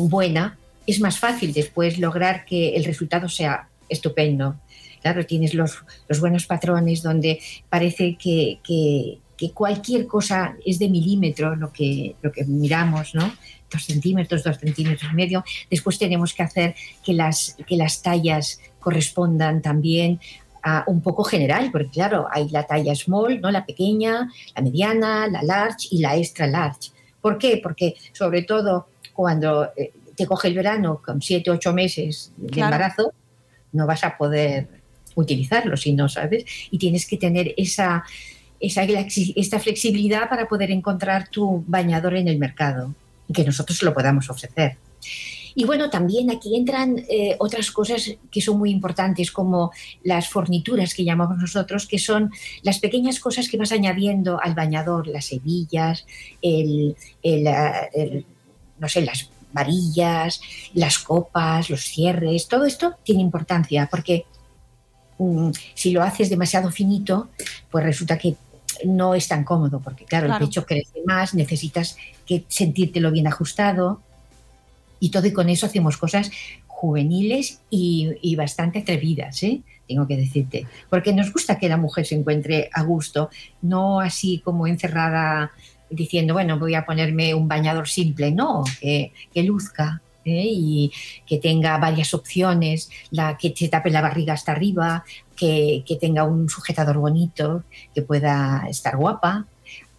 buena, 0.10 0.58
es 0.86 1.00
más 1.00 1.20
fácil 1.20 1.54
después 1.54 1.98
lograr 1.98 2.46
que 2.46 2.76
el 2.76 2.84
resultado 2.84 3.30
sea 3.30 3.70
estupendo. 3.90 4.56
Claro, 5.02 5.26
tienes 5.26 5.54
los, 5.54 5.84
los 6.08 6.20
buenos 6.20 6.46
patrones 6.46 7.04
donde 7.04 7.40
parece 7.70 8.16
que, 8.16 8.60
que, 8.64 9.20
cualquier 9.54 10.08
cosa 10.08 10.56
es 10.66 10.80
de 10.80 10.88
milímetro 10.88 11.58
lo 11.58 11.74
que, 11.74 12.16
lo 12.22 12.32
que 12.32 12.46
miramos, 12.46 13.14
¿no? 13.14 13.30
Dos 13.70 13.84
centímetros, 13.84 14.42
dos 14.42 14.58
centímetros 14.58 15.12
y 15.12 15.16
medio. 15.16 15.44
Después 15.70 16.00
tenemos 16.00 16.34
que 16.34 16.44
hacer 16.44 16.76
que 17.04 17.12
las, 17.12 17.58
que 17.68 17.76
las 17.76 18.02
tallas 18.02 18.62
correspondan 18.80 19.62
también 19.62 20.22
a 20.64 20.86
un 20.88 21.02
poco 21.02 21.26
general, 21.26 21.70
porque 21.74 21.90
claro, 21.90 22.28
hay 22.32 22.48
la 22.50 22.64
talla 22.64 22.96
small, 22.96 23.42
¿no? 23.42 23.52
la 23.52 23.66
pequeña, 23.66 24.32
la 24.56 24.62
mediana, 24.62 25.28
la 25.28 25.44
large 25.44 25.90
y 25.92 26.00
la 26.00 26.16
extra 26.16 26.48
large. 26.48 26.92
¿Por 27.20 27.38
qué? 27.38 27.60
Porque 27.62 27.96
sobre 28.14 28.44
todo 28.44 28.88
cuando 29.14 29.72
eh, 29.76 29.92
te 30.16 30.26
coge 30.26 30.48
el 30.48 30.56
verano 30.56 31.02
con 31.04 31.22
siete, 31.22 31.52
ocho 31.52 31.74
meses 31.74 32.32
de 32.38 32.50
claro. 32.50 32.74
embarazo, 32.74 33.14
no 33.72 33.88
vas 33.88 34.04
a 34.04 34.18
poder 34.18 34.68
utilizarlo 35.16 35.78
si 35.78 35.94
no 35.94 36.10
sabes. 36.10 36.46
Y 36.72 36.78
tienes 36.78 37.06
que 37.06 37.18
tener 37.18 37.54
esa, 37.58 38.04
esa, 38.60 38.84
esta 38.84 39.60
flexibilidad 39.60 40.30
para 40.30 40.48
poder 40.48 40.72
encontrar 40.72 41.28
tu 41.30 41.64
bañador 41.68 42.16
en 42.16 42.28
el 42.28 42.38
mercado 42.38 42.94
y 43.28 43.34
que 43.34 43.44
nosotros 43.44 43.82
lo 43.84 43.94
podamos 43.94 44.30
ofrecer. 44.30 44.78
Y 45.56 45.66
bueno, 45.66 45.90
también 45.90 46.32
aquí 46.32 46.56
entran 46.56 47.06
eh, 47.10 47.36
otras 47.40 47.70
cosas 47.70 48.16
que 48.32 48.42
son 48.42 48.58
muy 48.58 48.72
importantes, 48.72 49.32
como 49.32 49.72
las 50.04 50.30
fornituras 50.30 50.96
que 50.96 51.04
llamamos 51.04 51.38
nosotros, 51.38 51.86
que 51.86 52.00
son 52.00 52.32
las 52.64 52.80
pequeñas 52.80 53.20
cosas 53.20 53.50
que 53.50 53.58
vas 53.58 53.72
añadiendo 53.72 54.40
al 54.42 54.56
bañador, 54.56 55.08
las 55.08 55.32
hebillas, 55.32 56.08
el, 56.42 56.96
el, 57.22 57.48
el 57.94 58.26
no 58.80 58.90
sé, 58.90 59.02
las 59.02 59.30
varillas, 59.54 60.42
las 60.74 61.00
copas, 61.00 61.70
los 61.70 61.82
cierres, 61.82 62.48
todo 62.48 62.66
esto 62.66 62.96
tiene 63.04 63.22
importancia 63.22 63.88
porque 63.90 64.26
um, 65.18 65.52
si 65.74 65.92
lo 65.92 66.04
haces 66.04 66.30
demasiado 66.30 66.72
finito, 66.72 67.30
pues 67.72 67.84
resulta 67.86 68.18
que 68.18 68.36
no 68.86 69.16
es 69.16 69.28
tan 69.28 69.44
cómodo 69.44 69.80
porque 69.80 70.06
claro, 70.06 70.28
claro, 70.28 70.44
el 70.44 70.50
pecho 70.50 70.66
crece 70.66 71.02
más, 71.06 71.34
necesitas 71.34 71.96
que 72.26 72.44
sentírtelo 72.48 73.12
bien 73.12 73.28
ajustado 73.28 74.02
y 75.00 75.10
todo 75.10 75.28
y 75.28 75.34
con 75.34 75.50
eso 75.50 75.66
hacemos 75.66 75.98
cosas 75.98 76.32
juveniles 76.68 77.62
y, 77.70 78.12
y 78.22 78.36
bastante 78.36 78.80
atrevidas, 78.80 79.42
¿eh? 79.44 79.62
tengo 79.88 80.08
que 80.08 80.18
decirte, 80.18 80.68
porque 80.90 81.14
nos 81.14 81.32
gusta 81.32 81.58
que 81.58 81.70
la 81.70 81.78
mujer 81.78 82.06
se 82.06 82.16
encuentre 82.16 82.70
a 82.74 82.84
gusto, 82.84 83.30
no 83.62 84.00
así 84.00 84.42
como 84.44 84.68
encerrada 84.68 85.52
diciendo, 85.94 86.34
bueno, 86.34 86.60
voy 86.60 86.76
a 86.76 86.86
ponerme 86.86 87.34
un 87.34 87.48
bañador 87.48 87.88
simple, 87.88 88.32
no, 88.32 88.64
que, 88.80 89.12
que 89.34 89.44
luzca 89.44 90.02
¿eh? 90.26 90.46
y 90.48 90.92
que 91.26 91.38
tenga 91.38 91.78
varias 91.78 92.14
opciones, 92.14 92.90
la, 93.12 93.38
que 93.38 93.54
se 93.56 93.68
tape 93.68 93.90
la 93.90 94.02
barriga 94.02 94.34
hasta 94.34 94.52
arriba, 94.52 95.04
que, 95.36 95.84
que 95.86 95.96
tenga 95.96 96.24
un 96.24 96.50
sujetador 96.50 96.98
bonito, 96.98 97.64
que 97.94 98.02
pueda 98.02 98.66
estar 98.70 98.98
guapa. 98.98 99.46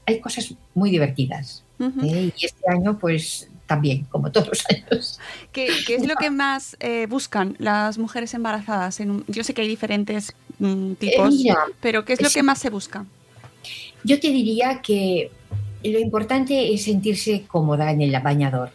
Hay 0.07 0.21
cosas 0.21 0.55
muy 0.75 0.91
divertidas. 0.91 1.65
Uh 1.79 1.85
-huh. 1.85 2.05
¿eh? 2.05 2.33
Y 2.37 2.45
este 2.45 2.71
año, 2.71 2.99
pues 2.99 3.49
también, 3.67 4.05
como 4.11 4.31
todos 4.31 4.49
los 4.49 4.65
años. 4.69 5.21
¿Qué, 5.53 5.69
qué 5.87 5.97
es 5.97 6.07
lo 6.07 6.17
que 6.17 6.31
más 6.31 6.77
eh, 6.81 7.07
buscan 7.09 7.57
las 7.59 7.99
mujeres 7.99 8.35
embarazadas? 8.35 9.01
En 9.01 9.11
un, 9.11 9.25
yo 9.27 9.43
sé 9.43 9.55
que 9.55 9.63
hay 9.63 9.69
diferentes 9.69 10.35
mm, 10.59 10.93
tipos, 10.95 11.35
mira, 11.35 11.59
pero 11.81 12.05
¿qué 12.05 12.13
es 12.13 12.21
lo 12.21 12.29
sí. 12.29 12.35
que 12.35 12.43
más 12.43 12.59
se 12.59 12.71
busca? 12.71 13.07
Yo 14.05 14.21
te 14.21 14.29
diría 14.29 14.83
que 14.83 15.31
lo 15.85 15.99
importante 15.99 16.73
es 16.73 16.85
sentirse 16.85 17.43
cómoda 17.47 17.91
en 17.91 18.01
el 18.01 18.19
bañador. 18.21 18.71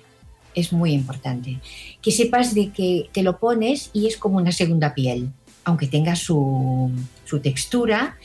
Es 0.56 0.74
muy 0.74 0.92
importante. 0.92 1.60
Que 2.02 2.12
sepas 2.12 2.54
de 2.54 2.70
que 2.72 3.10
te 3.12 3.24
lo 3.24 3.40
pones 3.40 3.90
y 3.94 4.08
es 4.08 4.18
como 4.18 4.38
una 4.38 4.52
segunda 4.52 4.94
piel, 4.94 5.30
aunque 5.64 5.88
tenga 5.88 6.16
su, 6.16 6.92
su 7.26 7.40
textura, 7.40 8.18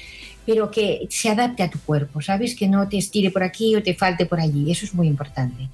pero 0.46 0.70
que 0.70 1.06
se 1.10 1.30
adapte 1.30 1.62
a 1.62 1.70
tu 1.70 1.78
cuerpo, 1.80 2.20
¿sabes? 2.20 2.54
Que 2.54 2.68
no 2.68 2.88
te 2.88 2.98
estire 2.98 3.30
por 3.30 3.42
aquí 3.42 3.74
o 3.76 3.82
te 3.82 3.94
falte 3.94 4.26
por 4.26 4.40
allí. 4.40 4.70
Eso 4.70 4.84
es 4.84 4.94
muy 4.94 5.06
importante. 5.06 5.68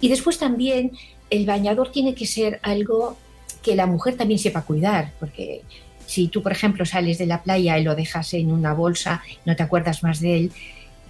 Y 0.00 0.08
después 0.08 0.38
también 0.38 0.92
el 1.30 1.46
bañador 1.46 1.90
tiene 1.90 2.14
que 2.14 2.26
ser 2.26 2.60
algo 2.62 3.16
que 3.62 3.76
la 3.76 3.86
mujer 3.86 4.16
también 4.16 4.38
sepa 4.38 4.62
cuidar, 4.62 5.12
porque 5.18 5.62
si 6.06 6.28
tú, 6.28 6.42
por 6.42 6.52
ejemplo, 6.52 6.84
sales 6.84 7.18
de 7.18 7.26
la 7.26 7.42
playa 7.42 7.78
y 7.78 7.84
lo 7.84 7.94
dejas 7.94 8.34
en 8.34 8.50
una 8.50 8.74
bolsa, 8.74 9.22
no 9.46 9.56
te 9.56 9.62
acuerdas 9.62 10.02
más 10.02 10.20
de 10.20 10.36
él, 10.36 10.52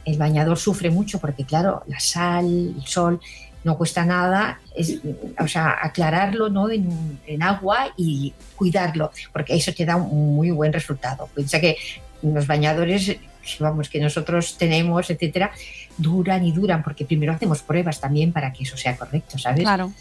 el 0.04 0.18
bañador 0.18 0.58
sufre 0.58 0.90
mucho 0.90 1.18
porque, 1.18 1.44
claro, 1.44 1.82
la 1.86 2.00
sal, 2.00 2.74
el 2.76 2.86
sol, 2.86 3.20
no 3.64 3.78
cuesta 3.78 4.04
nada, 4.04 4.60
es, 4.74 5.00
o 5.38 5.46
sea, 5.46 5.76
aclararlo 5.80 6.48
¿no? 6.48 6.68
en, 6.70 7.20
en, 7.26 7.42
agua 7.42 7.92
y 7.96 8.32
cuidarlo, 8.56 9.12
porque 9.32 9.54
eso 9.54 9.72
te 9.72 9.84
da 9.84 9.96
un 9.96 10.34
muy 10.34 10.50
buen 10.50 10.72
resultado. 10.72 11.28
Piensa 11.34 11.60
que 11.60 11.76
los 12.22 12.46
bañadores, 12.46 13.16
vamos, 13.60 13.88
que 13.88 14.00
nosotros 14.00 14.56
tenemos, 14.58 15.10
etcétera, 15.10 15.52
duran 15.96 16.44
y 16.44 16.52
duran, 16.52 16.82
porque 16.82 17.04
primero 17.04 17.32
hacemos 17.32 17.62
pruebas 17.62 18.00
también 18.00 18.32
para 18.32 18.52
que 18.52 18.64
eso 18.64 18.76
sea 18.76 18.96
correcto, 18.96 19.38
¿sabes? 19.38 19.60
Claro. 19.60 19.92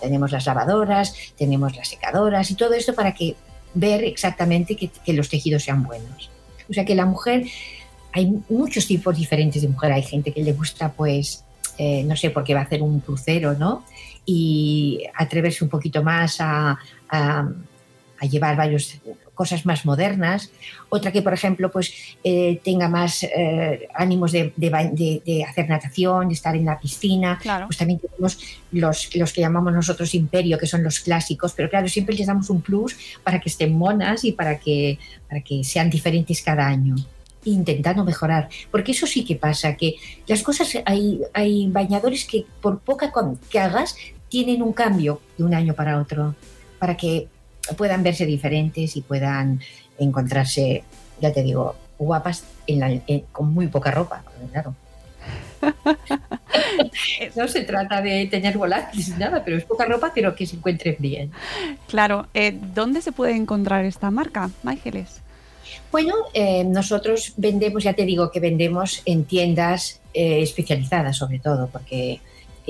Tenemos 0.00 0.32
las 0.32 0.46
lavadoras, 0.46 1.14
tenemos 1.38 1.76
las 1.76 1.88
secadoras 1.88 2.50
y 2.50 2.56
todo 2.56 2.74
esto 2.74 2.94
para 2.94 3.14
que 3.14 3.36
ver 3.74 4.02
exactamente 4.02 4.74
que, 4.74 4.88
que 4.88 5.12
los 5.12 5.28
tejidos 5.28 5.62
sean 5.62 5.84
buenos. 5.84 6.30
O 6.68 6.72
sea 6.72 6.84
que 6.84 6.96
la 6.96 7.06
mujer 7.06 7.44
hay 8.14 8.32
muchos 8.48 8.86
tipos 8.86 9.16
diferentes 9.16 9.60
de 9.60 9.68
mujer. 9.68 9.90
Hay 9.92 10.02
gente 10.02 10.32
que 10.32 10.42
le 10.42 10.52
gusta, 10.52 10.92
pues, 10.92 11.44
eh, 11.78 12.04
no 12.04 12.14
sé, 12.14 12.30
porque 12.30 12.54
va 12.54 12.60
a 12.60 12.62
hacer 12.62 12.80
un 12.80 13.00
crucero, 13.00 13.54
¿no? 13.54 13.84
Y 14.24 15.02
atreverse 15.16 15.64
un 15.64 15.70
poquito 15.70 16.00
más 16.02 16.40
a, 16.40 16.78
a, 17.08 17.48
a 18.20 18.26
llevar 18.26 18.56
varios 18.56 19.00
cosas 19.34 19.66
más 19.66 19.84
modernas, 19.84 20.52
otra 20.90 21.10
que, 21.10 21.20
por 21.20 21.34
ejemplo, 21.34 21.68
pues 21.72 21.92
eh, 22.22 22.60
tenga 22.62 22.88
más 22.88 23.24
eh, 23.24 23.88
ánimos 23.92 24.30
de, 24.30 24.52
de, 24.54 24.70
de, 24.70 25.22
de, 25.26 25.42
hacer 25.42 25.68
natación, 25.68 26.28
de 26.28 26.34
estar 26.34 26.54
en 26.54 26.66
la 26.66 26.78
piscina. 26.78 27.36
Claro. 27.42 27.66
Pues 27.66 27.76
también 27.76 27.98
tenemos 27.98 28.38
los, 28.70 29.12
los 29.16 29.32
que 29.32 29.40
llamamos 29.40 29.72
nosotros 29.72 30.14
imperio, 30.14 30.56
que 30.56 30.68
son 30.68 30.84
los 30.84 31.00
clásicos, 31.00 31.52
pero 31.52 31.68
claro, 31.68 31.88
siempre 31.88 32.14
les 32.14 32.28
damos 32.28 32.48
un 32.48 32.60
plus 32.60 32.96
para 33.24 33.40
que 33.40 33.48
estén 33.48 33.76
monas 33.76 34.24
y 34.24 34.30
para 34.30 34.60
que, 34.60 35.00
para 35.28 35.40
que 35.40 35.64
sean 35.64 35.90
diferentes 35.90 36.40
cada 36.40 36.68
año 36.68 36.94
intentando 37.44 38.04
mejorar, 38.04 38.48
porque 38.70 38.92
eso 38.92 39.06
sí 39.06 39.24
que 39.24 39.36
pasa, 39.36 39.76
que 39.76 39.96
las 40.26 40.42
cosas, 40.42 40.76
hay, 40.84 41.20
hay 41.32 41.68
bañadores 41.68 42.24
que 42.24 42.46
por 42.60 42.80
poca 42.80 43.12
que 43.50 43.58
hagas, 43.58 43.96
tienen 44.28 44.62
un 44.62 44.72
cambio 44.72 45.20
de 45.36 45.44
un 45.44 45.54
año 45.54 45.74
para 45.74 46.00
otro, 46.00 46.34
para 46.78 46.96
que 46.96 47.28
puedan 47.76 48.02
verse 48.02 48.26
diferentes 48.26 48.96
y 48.96 49.02
puedan 49.02 49.60
encontrarse, 49.98 50.84
ya 51.20 51.32
te 51.32 51.42
digo, 51.42 51.76
guapas 51.98 52.44
en 52.66 52.80
la, 52.80 52.90
en, 52.90 53.20
con 53.32 53.52
muy 53.52 53.68
poca 53.68 53.90
ropa, 53.90 54.22
claro. 54.52 54.74
no 57.36 57.48
se 57.48 57.62
trata 57.62 58.02
de 58.02 58.26
tener 58.26 58.58
volantes 58.58 59.08
ni 59.08 59.16
nada, 59.16 59.42
pero 59.44 59.56
es 59.56 59.64
poca 59.64 59.84
ropa, 59.86 60.12
pero 60.14 60.34
que 60.34 60.46
se 60.46 60.56
encuentren 60.56 60.96
bien. 60.98 61.30
Claro, 61.88 62.26
eh, 62.34 62.58
¿dónde 62.74 63.00
se 63.02 63.12
puede 63.12 63.34
encontrar 63.34 63.84
esta 63.84 64.10
marca, 64.10 64.50
Mágeles? 64.62 65.23
Bueno, 65.94 66.16
eh, 66.32 66.64
nosotros 66.64 67.34
vendemos, 67.36 67.84
ya 67.84 67.92
te 67.92 68.04
digo 68.04 68.32
que 68.32 68.40
vendemos 68.40 69.00
en 69.04 69.26
tiendas 69.26 70.00
eh, 70.12 70.42
especializadas 70.42 71.18
sobre 71.18 71.38
todo, 71.38 71.68
porque 71.68 72.18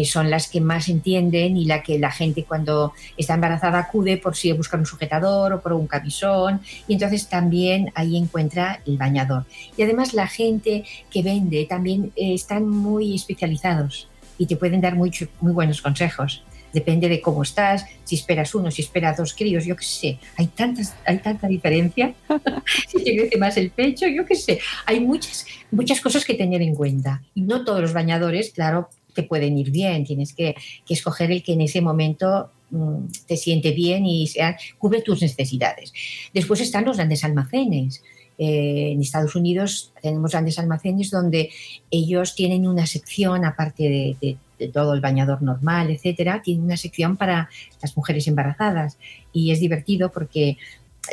son 0.04 0.28
las 0.28 0.46
que 0.46 0.60
más 0.60 0.90
entienden 0.90 1.56
y 1.56 1.64
la 1.64 1.82
que 1.82 1.98
la 1.98 2.10
gente 2.10 2.44
cuando 2.44 2.92
está 3.16 3.32
embarazada 3.32 3.78
acude 3.78 4.18
por 4.18 4.36
si 4.36 4.52
busca 4.52 4.76
un 4.76 4.84
sujetador 4.84 5.54
o 5.54 5.62
por 5.62 5.72
un 5.72 5.86
camisón 5.86 6.60
y 6.86 6.92
entonces 6.92 7.26
también 7.26 7.90
ahí 7.94 8.18
encuentra 8.18 8.82
el 8.84 8.98
bañador. 8.98 9.46
Y 9.74 9.84
además 9.84 10.12
la 10.12 10.26
gente 10.26 10.84
que 11.10 11.22
vende 11.22 11.64
también 11.64 12.12
eh, 12.16 12.34
están 12.34 12.68
muy 12.68 13.14
especializados 13.14 14.06
y 14.36 14.44
te 14.44 14.56
pueden 14.56 14.82
dar 14.82 14.96
muy, 14.96 15.10
muy 15.40 15.52
buenos 15.54 15.80
consejos. 15.80 16.42
Depende 16.74 17.08
de 17.08 17.20
cómo 17.20 17.44
estás, 17.44 17.86
si 18.02 18.16
esperas 18.16 18.52
uno, 18.52 18.68
si 18.68 18.82
esperas 18.82 19.16
dos 19.16 19.32
críos, 19.32 19.64
yo 19.64 19.76
qué 19.76 19.84
sé. 19.84 20.18
Hay, 20.36 20.48
tantas, 20.48 20.92
hay 21.06 21.18
tanta 21.18 21.46
diferencia. 21.46 22.12
si 22.88 23.04
te 23.04 23.16
crece 23.16 23.38
más 23.38 23.56
el 23.56 23.70
pecho, 23.70 24.08
yo 24.08 24.26
qué 24.26 24.34
sé. 24.34 24.58
Hay 24.84 24.98
muchas, 24.98 25.46
muchas 25.70 26.00
cosas 26.00 26.24
que 26.24 26.34
tener 26.34 26.60
en 26.62 26.74
cuenta. 26.74 27.22
Y 27.32 27.42
no 27.42 27.64
todos 27.64 27.80
los 27.80 27.92
bañadores, 27.92 28.50
claro, 28.50 28.88
te 29.14 29.22
pueden 29.22 29.56
ir 29.56 29.70
bien, 29.70 30.04
tienes 30.04 30.32
que, 30.32 30.56
que, 30.84 30.94
escoger 30.94 31.30
el 31.30 31.44
que 31.44 31.52
en 31.52 31.60
ese 31.60 31.80
momento 31.80 32.50
mmm, 32.70 33.06
te 33.28 33.36
siente 33.36 33.70
bien 33.70 34.04
y 34.04 34.26
sea, 34.26 34.58
cubre 34.76 35.00
tus 35.00 35.22
necesidades. 35.22 35.92
Después 36.34 36.60
están 36.60 36.86
los 36.86 36.96
grandes 36.96 37.22
almacenes. 37.22 38.02
Eh, 38.36 38.90
en 38.90 39.00
Estados 39.00 39.36
Unidos 39.36 39.92
tenemos 40.02 40.32
grandes 40.32 40.58
almacenes 40.58 41.08
donde 41.08 41.50
ellos 41.88 42.34
tienen 42.34 42.66
una 42.66 42.84
sección, 42.84 43.44
aparte 43.44 44.16
de 44.20 44.38
todo 44.68 44.94
el 44.94 45.00
bañador 45.00 45.42
normal, 45.42 45.90
etcétera, 45.90 46.42
tienen 46.42 46.64
una 46.64 46.76
sección 46.76 47.16
para 47.16 47.48
las 47.82 47.96
mujeres 47.96 48.26
embarazadas. 48.26 48.98
Y 49.32 49.50
es 49.50 49.60
divertido 49.60 50.10
porque 50.12 50.56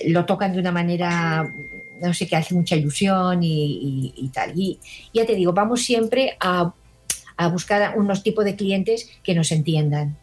lo 0.06 0.26
tocan 0.26 0.54
de 0.54 0.60
una 0.60 0.72
manera, 0.72 1.52
no 2.02 2.14
sé, 2.14 2.28
que 2.28 2.36
hace 2.36 2.56
mucha 2.56 2.76
ilusión 2.76 3.44
y, 3.44 3.48
y, 3.48 4.14
y 4.16 4.28
tal. 4.30 4.52
Y 4.56 4.80
ya 5.14 5.26
te 5.26 5.36
digo, 5.36 5.54
vamos 5.54 5.82
siempre 5.84 6.38
a 6.40 6.74
a 7.42 7.48
buscar 7.48 7.98
unos 7.98 8.22
tipos 8.22 8.46
de 8.46 8.56
clientes 8.56 9.10
que 9.24 9.34
nos 9.34 9.52
entiendan. 9.52 10.16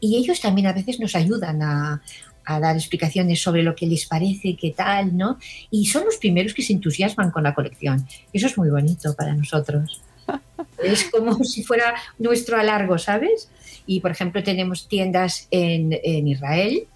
Y 0.00 0.16
ellos 0.16 0.40
también 0.40 0.66
a 0.66 0.72
veces 0.72 0.98
nos 0.98 1.14
ayudan 1.14 1.62
a, 1.62 2.02
a, 2.46 2.60
dar 2.60 2.74
explicaciones 2.74 3.42
sobre 3.42 3.62
lo 3.62 3.74
que 3.74 3.86
les 3.86 4.06
parece, 4.06 4.56
qué 4.56 4.70
tal, 4.70 5.14
¿no? 5.14 5.38
Y 5.70 5.86
son 5.86 6.06
los 6.06 6.16
primeros 6.16 6.54
que 6.54 6.62
se 6.62 6.72
entusiasman 6.72 7.30
con 7.30 7.42
la 7.42 7.54
colección. 7.54 8.06
Eso 8.32 8.46
es 8.46 8.56
muy 8.56 8.70
bonito 8.70 9.14
para 9.14 9.34
nosotros. 9.34 10.02
Es 10.82 11.04
como 11.10 11.34
si 11.44 11.62
fuera 11.62 11.94
nuestro 12.18 12.58
alargo, 12.58 12.98
¿sabes? 12.98 13.48
Y, 13.86 14.00
por 14.00 14.10
ejemplo, 14.10 14.42
tenemos 14.42 14.88
tiendas 14.88 15.46
en, 15.50 15.98
en 16.02 16.28
Israel, 16.28 16.86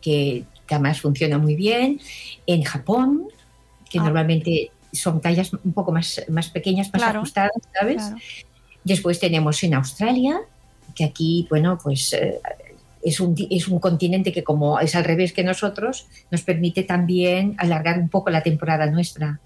que, 0.00 0.44
además 0.68 1.00
funciona 1.00 1.38
muy 1.38 1.54
bien, 1.54 2.00
en 2.46 2.62
Japón, 2.62 3.28
que 3.88 3.98
ah. 3.98 4.02
normalmente 4.02 4.70
son 4.92 5.20
tallas 5.20 5.52
un 5.52 5.72
poco 5.72 5.92
más, 5.92 6.22
más 6.28 6.48
pequeñas, 6.50 6.92
más 6.92 7.02
claro, 7.02 7.20
ajustadas, 7.20 7.52
¿sabes? 7.72 7.96
Claro. 7.96 8.16
Después 8.84 9.18
tenemos 9.18 9.62
en 9.62 9.74
Australia, 9.74 10.40
que 10.94 11.04
aquí, 11.04 11.46
bueno, 11.48 11.78
pues 11.82 12.12
eh, 12.12 12.38
es, 13.02 13.20
un, 13.20 13.34
es 13.50 13.68
un 13.68 13.78
continente 13.78 14.32
que 14.32 14.44
como 14.44 14.78
es 14.78 14.94
al 14.94 15.04
revés 15.04 15.32
que 15.32 15.42
nosotros, 15.42 16.06
nos 16.30 16.42
permite 16.42 16.82
también 16.82 17.54
alargar 17.58 17.98
un 17.98 18.08
poco 18.08 18.30
la 18.30 18.42
temporada 18.42 18.86
nuestra. 18.86 19.40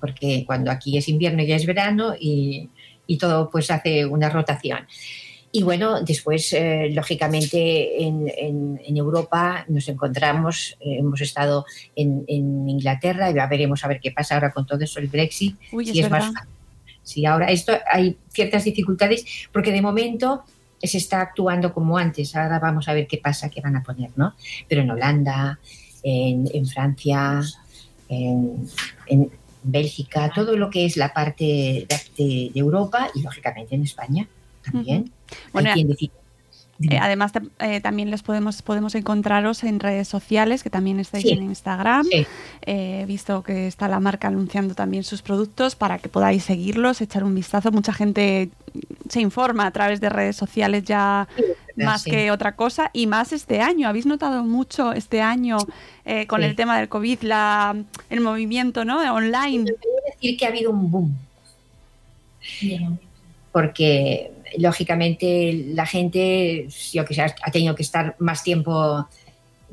Porque 0.00 0.44
cuando 0.46 0.70
aquí 0.70 0.96
es 0.96 1.08
invierno 1.08 1.42
ya 1.42 1.56
es 1.56 1.66
verano 1.66 2.14
y, 2.18 2.68
y 3.06 3.18
todo 3.18 3.50
pues 3.50 3.70
hace 3.70 4.06
una 4.06 4.30
rotación. 4.30 4.86
Y 5.52 5.64
bueno, 5.64 6.00
después, 6.02 6.52
eh, 6.52 6.90
lógicamente, 6.92 8.04
en, 8.04 8.28
en, 8.36 8.80
en, 8.84 8.96
Europa 8.96 9.64
nos 9.68 9.88
encontramos, 9.88 10.76
eh, 10.78 10.98
hemos 11.00 11.20
estado 11.20 11.66
en, 11.96 12.24
en, 12.28 12.68
Inglaterra 12.68 13.30
y 13.30 13.34
ya 13.34 13.48
veremos 13.48 13.84
a 13.84 13.88
ver 13.88 13.98
qué 14.00 14.12
pasa 14.12 14.36
ahora 14.36 14.52
con 14.52 14.64
todo 14.64 14.84
eso, 14.84 15.00
el 15.00 15.08
Brexit, 15.08 15.56
Uy, 15.72 15.86
si 15.86 15.98
es, 15.98 16.04
es 16.04 16.10
más 16.10 16.32
Sí, 17.02 17.26
ahora 17.26 17.46
esto 17.46 17.72
hay 17.90 18.16
ciertas 18.28 18.62
dificultades 18.62 19.24
porque 19.52 19.72
de 19.72 19.82
momento 19.82 20.44
se 20.80 20.98
está 20.98 21.20
actuando 21.20 21.72
como 21.74 21.98
antes. 21.98 22.36
Ahora 22.36 22.60
vamos 22.60 22.88
a 22.88 22.94
ver 22.94 23.08
qué 23.08 23.18
pasa, 23.18 23.48
qué 23.48 23.60
van 23.60 23.74
a 23.74 23.82
poner, 23.82 24.10
¿no? 24.16 24.34
Pero 24.68 24.82
en 24.82 24.90
Holanda, 24.90 25.58
en, 26.04 26.48
en 26.52 26.66
Francia, 26.66 27.42
en, 28.08 28.68
Bélgica, 29.62 30.30
todo 30.34 30.56
lo 30.56 30.70
que 30.70 30.84
es 30.84 30.96
la 30.96 31.12
parte 31.12 31.86
de, 32.16 32.50
Europa 32.54 33.10
y 33.14 33.22
lógicamente 33.22 33.74
en 33.74 33.82
España 33.82 34.28
también. 34.62 35.02
Uh 35.02 35.04
-huh. 35.04 35.52
Bueno, 35.52 35.68
hay 35.68 35.74
quien 35.74 35.88
decide 35.88 36.19
eh, 36.88 36.98
además, 36.98 37.32
eh, 37.58 37.80
también 37.80 38.10
les 38.10 38.22
podemos, 38.22 38.62
podemos 38.62 38.94
encontraros 38.94 39.64
en 39.64 39.80
redes 39.80 40.08
sociales, 40.08 40.62
que 40.62 40.70
también 40.70 40.98
estáis 40.98 41.24
sí. 41.24 41.30
en 41.30 41.42
Instagram. 41.42 42.06
He 42.10 42.24
sí. 42.24 42.26
eh, 42.62 43.04
visto 43.06 43.42
que 43.42 43.66
está 43.66 43.86
la 43.88 44.00
marca 44.00 44.28
anunciando 44.28 44.74
también 44.74 45.04
sus 45.04 45.20
productos 45.20 45.76
para 45.76 45.98
que 45.98 46.08
podáis 46.08 46.44
seguirlos, 46.44 47.00
echar 47.00 47.22
un 47.24 47.34
vistazo. 47.34 47.70
Mucha 47.70 47.92
gente 47.92 48.50
se 49.08 49.20
informa 49.20 49.66
a 49.66 49.70
través 49.72 50.00
de 50.00 50.08
redes 50.08 50.36
sociales 50.36 50.84
ya 50.84 51.28
sí, 51.36 51.44
más 51.76 52.02
sí. 52.02 52.10
que 52.10 52.30
otra 52.30 52.56
cosa 52.56 52.90
y 52.94 53.06
más 53.06 53.32
este 53.32 53.60
año. 53.60 53.86
¿Habéis 53.86 54.06
notado 54.06 54.42
mucho 54.42 54.92
este 54.92 55.20
año 55.20 55.58
eh, 56.06 56.26
con 56.26 56.42
el 56.42 56.56
tema 56.56 56.78
del 56.78 56.88
COVID, 56.88 57.22
la, 57.22 57.76
el 58.08 58.20
movimiento 58.20 58.84
¿no? 58.84 59.00
online? 59.12 59.70
decir 60.14 60.36
que 60.38 60.46
ha 60.46 60.48
habido 60.48 60.70
un 60.70 60.90
boom. 60.90 61.14
Porque 63.52 64.30
lógicamente 64.58 65.52
la 65.74 65.86
gente, 65.86 66.66
yo 66.92 67.04
que 67.04 67.14
sé, 67.14 67.22
ha 67.22 67.50
tenido 67.50 67.74
que 67.74 67.82
estar 67.82 68.16
más 68.18 68.42
tiempo 68.42 69.06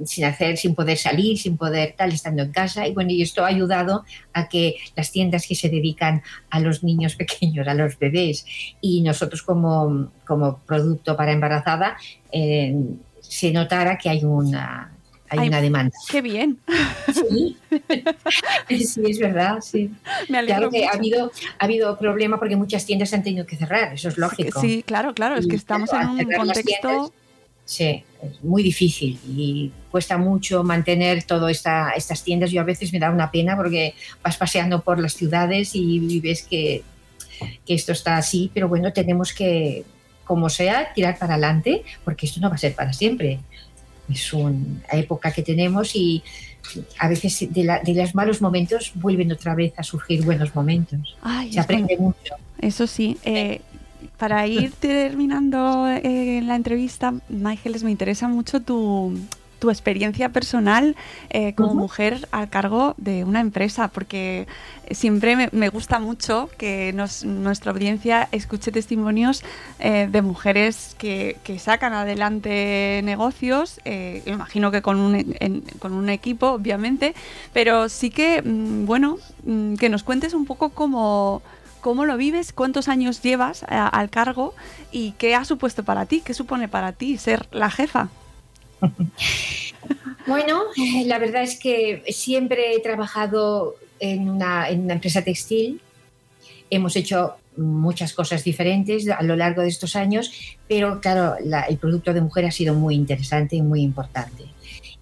sin 0.06 0.26
hacer, 0.26 0.58
sin 0.58 0.76
poder 0.76 0.98
salir, 0.98 1.38
sin 1.38 1.58
poder 1.58 1.96
tal, 1.98 2.12
estando 2.12 2.44
en 2.44 2.52
casa. 2.52 2.88
Y 2.88 2.94
bueno, 2.94 3.12
y 3.12 3.22
esto 3.22 3.44
ha 3.44 3.48
ayudado 3.48 4.04
a 4.34 4.48
que 4.48 4.76
las 4.96 5.12
tiendas 5.12 5.48
que 5.48 5.56
se 5.56 5.70
dedican 5.70 6.22
a 6.50 6.60
los 6.60 6.84
niños 6.84 7.16
pequeños, 7.18 7.68
a 7.68 7.74
los 7.74 7.98
bebés, 7.98 8.46
y 8.82 9.02
nosotros 9.02 9.42
como, 9.42 10.12
como 10.26 10.60
producto 10.60 11.16
para 11.16 11.32
embarazada, 11.32 11.98
eh, 12.32 12.76
se 13.22 13.52
notara 13.52 13.98
que 13.98 14.10
hay 14.10 14.24
una, 14.24 14.97
hay 15.30 15.40
Ay, 15.40 15.48
una 15.50 15.62
demanda. 15.62 15.96
¡Qué 16.10 16.22
bien! 16.22 16.58
Sí, 18.68 18.84
sí 18.84 19.02
es 19.06 19.20
verdad, 19.20 19.60
sí. 19.62 19.92
Me 20.30 20.44
claro 20.46 20.70
que 20.70 20.80
mucho. 20.80 20.92
ha 20.92 20.96
habido, 20.96 21.32
ha 21.60 21.66
habido 21.66 21.98
problema 21.98 22.40
porque 22.40 22.56
muchas 22.56 22.86
tiendas 22.86 23.13
han 23.13 23.24
tenido 23.24 23.46
que 23.46 23.56
cerrar, 23.56 23.94
eso 23.94 24.10
es 24.10 24.18
lógico. 24.18 24.60
Sí, 24.60 24.84
claro, 24.86 25.13
claro, 25.13 25.36
es 25.36 25.48
que 25.48 25.56
estamos 25.56 25.90
claro, 25.90 26.18
en 26.18 26.28
un 26.28 26.34
contexto... 26.34 26.88
Tiendas, 26.88 27.12
sí, 27.66 28.04
es 28.24 28.44
muy 28.44 28.63
difícil 28.63 29.20
y 29.28 29.72
cuesta 29.92 30.18
mucho 30.18 30.63
mantener 30.63 31.24
todas 31.24 31.52
esta, 31.52 31.92
estas 31.92 32.24
tiendas. 32.24 32.52
Yo 32.52 32.62
a 32.62 32.66
veces 32.66 32.92
me 32.94 33.00
da 33.00 33.12
una 33.12 33.32
pena 33.32 33.56
porque 33.56 33.94
vas 34.24 34.38
paseando 34.38 34.82
por 34.82 35.00
las 35.00 35.13
ciudades 35.13 35.76
y, 35.76 35.98
y 35.98 36.20
ves 36.20 36.44
que, 36.44 36.84
que 37.66 37.74
esto 37.74 37.92
está 37.92 38.18
así, 38.18 38.52
pero 38.54 38.68
bueno, 38.68 38.94
tenemos 38.94 39.34
que, 39.34 39.84
como 40.24 40.50
sea, 40.50 40.94
tirar 40.94 41.18
para 41.18 41.34
adelante 41.34 41.84
porque 42.04 42.26
esto 42.26 42.40
no 42.40 42.50
va 42.50 42.56
a 42.56 42.60
ser 42.60 42.74
para 42.74 42.94
siempre 42.94 43.40
es 44.10 44.34
una 44.34 44.82
época 44.91 45.32
que 45.32 45.43
tenemos 45.43 45.96
y 45.96 46.24
a 47.00 47.08
veces 47.08 47.48
de, 47.54 47.63
la, 47.63 47.80
de, 47.80 47.93
los 47.93 48.13
malos 48.15 48.41
momentos 48.41 48.91
vuelven 48.96 49.32
otra 49.32 49.56
vez 49.56 49.74
a 49.78 49.84
surgir 49.84 50.24
buenos 50.24 50.54
momentos. 50.56 51.15
Ay, 51.22 51.54
Se 51.54 51.60
aprende 51.60 51.96
bueno. 51.98 52.15
mucho. 52.17 52.36
Eso 52.60 52.88
sí. 52.88 53.17
Eh, 53.24 53.62
para 54.17 54.48
ir 54.48 54.72
terminando 54.72 55.88
eh, 55.88 56.41
la 56.43 56.56
entrevista, 56.56 57.13
Michael, 57.30 57.78
me 57.84 57.91
interesa 57.91 58.28
mucho 58.28 58.62
tu, 58.62 59.17
tu 59.60 59.70
experiencia 59.70 60.30
personal 60.30 60.96
eh, 61.30 61.54
como 61.56 61.74
mujer 61.74 62.28
al 62.32 62.50
cargo 62.50 62.93
de 62.98 63.24
una 63.24 63.41
empresa, 63.41 63.88
porque 63.89 64.48
siempre 64.91 65.50
me, 65.52 65.70
gusta 65.70 66.00
mucho 66.00 66.50
que 66.58 66.93
nuestra 66.93 67.72
audiencia 67.72 68.30
escuche 68.32 68.72
testimonios 68.72 69.43
eh, 69.80 70.08
de 70.12 70.22
mujeres 70.22 70.96
que, 70.98 71.38
sacan 71.58 71.93
adelante 71.93 73.02
negocios, 73.04 73.82
eh, 73.84 74.22
imagino 74.26 74.70
que 74.72 74.82
con 74.82 75.00
un, 75.00 75.63
con 75.80 75.93
un 75.93 76.10
equipo, 76.10 76.52
obviamente, 76.52 77.15
pero 77.52 77.89
sí 77.89 78.12
que, 78.12 78.41
mm, 78.41 78.86
bueno, 78.86 79.17
mm, 79.46 79.76
que 79.76 79.89
nos 79.89 80.04
cuentes 80.04 80.34
un 80.34 80.46
poco 80.46 80.70
cómo 80.70 81.41
cómo 81.82 82.06
lo 82.06 82.17
vives, 82.17 82.52
cuántos 82.52 82.89
años 82.89 83.22
llevas 83.22 83.63
al 83.70 84.10
cargo 84.10 84.54
y 84.91 85.12
qué 85.13 85.36
ha 85.36 85.46
supuesto 85.46 85.84
para 85.84 86.06
ti, 86.06 86.22
qué 86.22 86.34
supone 86.34 86.67
para 86.67 86.91
ti 86.91 87.17
ser 87.17 87.48
la 87.52 87.70
jefa. 87.70 88.10
Bueno, 90.28 90.63
la 91.06 91.20
verdad 91.20 91.44
es 91.44 91.58
que 91.58 92.04
siempre 92.10 92.74
he 92.74 92.80
trabajado 92.82 93.76
en 94.00 94.30
una, 94.30 94.70
empresa 94.70 95.24
textil. 95.24 95.82
Hemos 96.70 96.96
hecho 96.96 97.36
muchas 97.56 98.13
cosas 98.13 98.44
diferentes 98.44 99.10
a 99.10 99.24
lo 99.24 99.36
largo 99.36 99.62
de 99.62 99.70
estos 99.70 99.96
años, 99.96 100.32
pero 100.68 101.00
claro, 101.00 101.36
el 101.38 101.78
producto 101.78 102.13
de 102.13 102.22
mujer 102.22 102.46
ha 102.46 102.52
sido 102.52 102.76
muy 102.76 102.96
interesante 102.96 103.56
y 103.56 103.62
muy 103.62 103.82
importante. 103.82 104.44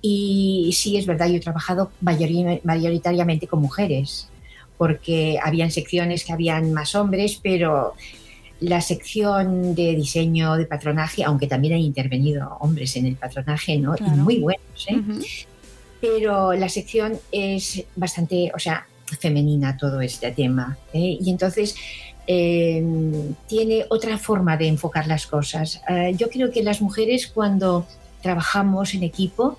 Y 0.02 0.72
sí, 0.74 0.98
es 0.98 1.08
verdad, 1.08 1.28
yo 1.28 1.38
he 1.38 1.40
trabajado 1.40 1.92
mayoritariamente 2.02 3.48
con 3.48 3.62
mujeres, 3.62 4.30
porque 4.78 5.40
habían 5.44 5.72
secciones 5.72 6.24
que 6.24 6.34
habían 6.34 6.72
más 6.72 6.94
hombres, 6.94 7.40
pero 7.42 7.96
la 8.62 8.82
sección 8.82 9.76
de 9.76 9.96
diseño 9.96 10.56
de 10.56 10.66
patronaje, 10.66 11.24
aunque 11.24 11.48
también 11.48 11.74
han 11.74 11.82
intervenido 11.82 12.58
hombres 12.60 12.96
en 12.96 13.06
el 13.06 13.16
patronaje, 13.16 13.78
¿no? 13.78 13.96
muy 14.18 14.40
buenos, 14.40 14.88
¿eh? 14.88 15.02
Pero 16.00 16.54
la 16.54 16.70
sección 16.70 17.20
es 17.32 17.84
bastante, 17.96 18.52
o 18.54 18.60
sea, 18.60 18.86
femenina 19.20 19.78
todo 19.78 20.02
este 20.02 20.32
tema. 20.32 20.78
¿eh? 20.94 21.18
Y 21.20 21.30
entonces 21.30 21.76
em, 22.28 23.34
tiene 23.48 23.86
otra 23.90 24.18
forma 24.18 24.58
de 24.58 24.68
enfocar 24.68 25.08
las 25.08 25.28
cosas. 25.28 25.82
Eh, 25.90 26.14
yo 26.18 26.30
creo 26.30 26.52
que 26.52 26.64
las 26.64 26.82
mujeres 26.82 27.28
cuando 27.28 27.86
trabajamos 28.22 28.94
en 28.94 29.04
equipo, 29.04 29.58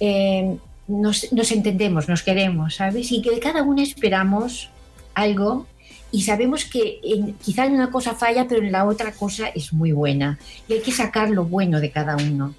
em, 0.00 0.58
nos, 0.88 1.32
nos, 1.32 1.52
entendemos, 1.52 2.08
nos 2.08 2.22
queremos, 2.22 2.76
¿sabes? 2.76 3.12
Y 3.12 3.22
que 3.22 3.30
de 3.30 3.40
cada 3.40 3.62
una 3.62 3.82
esperamos 3.82 4.70
algo 5.14 5.66
y 6.12 6.22
sabemos 6.22 6.66
que 6.66 7.00
en, 7.02 7.34
quizá 7.34 7.64
en 7.64 7.72
una 7.72 7.90
cosa 7.90 8.14
falla, 8.14 8.46
pero 8.46 8.62
en 8.62 8.70
la 8.70 8.84
otra 8.84 9.12
cosa 9.12 9.48
es 9.48 9.72
muy 9.72 9.92
buena. 9.92 10.38
Y 10.68 10.74
hay 10.74 10.80
que 10.80 10.92
sacar 10.92 11.30
lo 11.30 11.44
bueno 11.46 11.80
de 11.80 11.90
cada 11.90 12.16
uno 12.16 12.54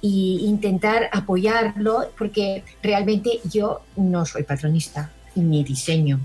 e 0.00 0.06
intentar 0.06 1.08
apoyarlo, 1.10 2.10
porque 2.16 2.62
realmente 2.82 3.40
yo 3.50 3.80
no 3.96 4.24
soy 4.26 4.44
patronista 4.44 5.10
ni 5.34 5.64
diseño. 5.64 6.20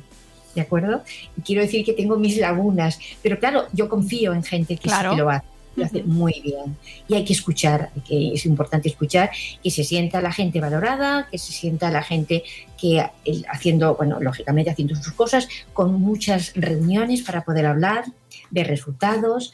¿De 0.53 0.61
acuerdo? 0.61 1.03
Quiero 1.43 1.63
decir 1.63 1.83
que 1.83 1.93
tengo 1.93 2.17
mis 2.17 2.37
lagunas, 2.37 2.99
pero 3.23 3.39
claro, 3.39 3.65
yo 3.71 3.89
confío 3.89 4.33
en 4.33 4.43
gente 4.43 4.77
que, 4.77 4.89
sí 4.89 4.95
que 5.09 5.15
lo 5.15 5.29
hace 5.29 5.52
lo 5.75 5.85
hace 5.85 6.03
muy 6.03 6.41
bien. 6.41 6.77
Y 7.07 7.15
hay 7.15 7.25
que 7.25 7.33
escuchar, 7.33 7.91
que 8.07 8.33
es 8.33 8.45
importante 8.45 8.89
escuchar, 8.89 9.31
que 9.63 9.71
se 9.71 9.83
sienta 9.83 10.21
la 10.21 10.31
gente 10.31 10.59
valorada, 10.59 11.27
que 11.31 11.37
se 11.37 11.51
sienta 11.51 11.91
la 11.91 12.03
gente 12.03 12.43
que 12.79 13.03
haciendo, 13.49 13.95
bueno, 13.95 14.19
lógicamente 14.19 14.71
haciendo 14.71 14.95
sus 14.95 15.13
cosas, 15.13 15.47
con 15.73 15.93
muchas 15.99 16.53
reuniones 16.55 17.21
para 17.21 17.43
poder 17.43 17.65
hablar, 17.65 18.05
de 18.53 18.63
resultados, 18.63 19.53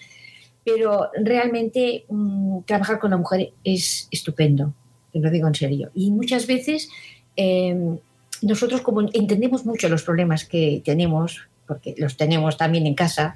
pero 0.63 1.09
realmente 1.23 2.05
mm, 2.09 2.59
trabajar 2.65 2.99
con 2.99 3.11
la 3.11 3.17
mujer 3.17 3.53
es 3.63 4.07
estupendo, 4.11 4.73
te 5.11 5.19
lo 5.19 5.31
digo 5.31 5.47
en 5.47 5.55
serio. 5.55 5.89
Y 5.95 6.11
muchas 6.11 6.45
veces 6.45 6.89
em, 7.35 7.97
nosotros 8.41 8.81
como 8.81 9.01
entendemos 9.01 9.65
mucho 9.65 9.89
los 9.89 10.03
problemas 10.03 10.45
que 10.45 10.81
tenemos, 10.83 11.47
porque 11.65 11.95
los 11.97 12.17
tenemos 12.17 12.57
también 12.57 12.87
en 12.87 12.95
casa, 12.95 13.35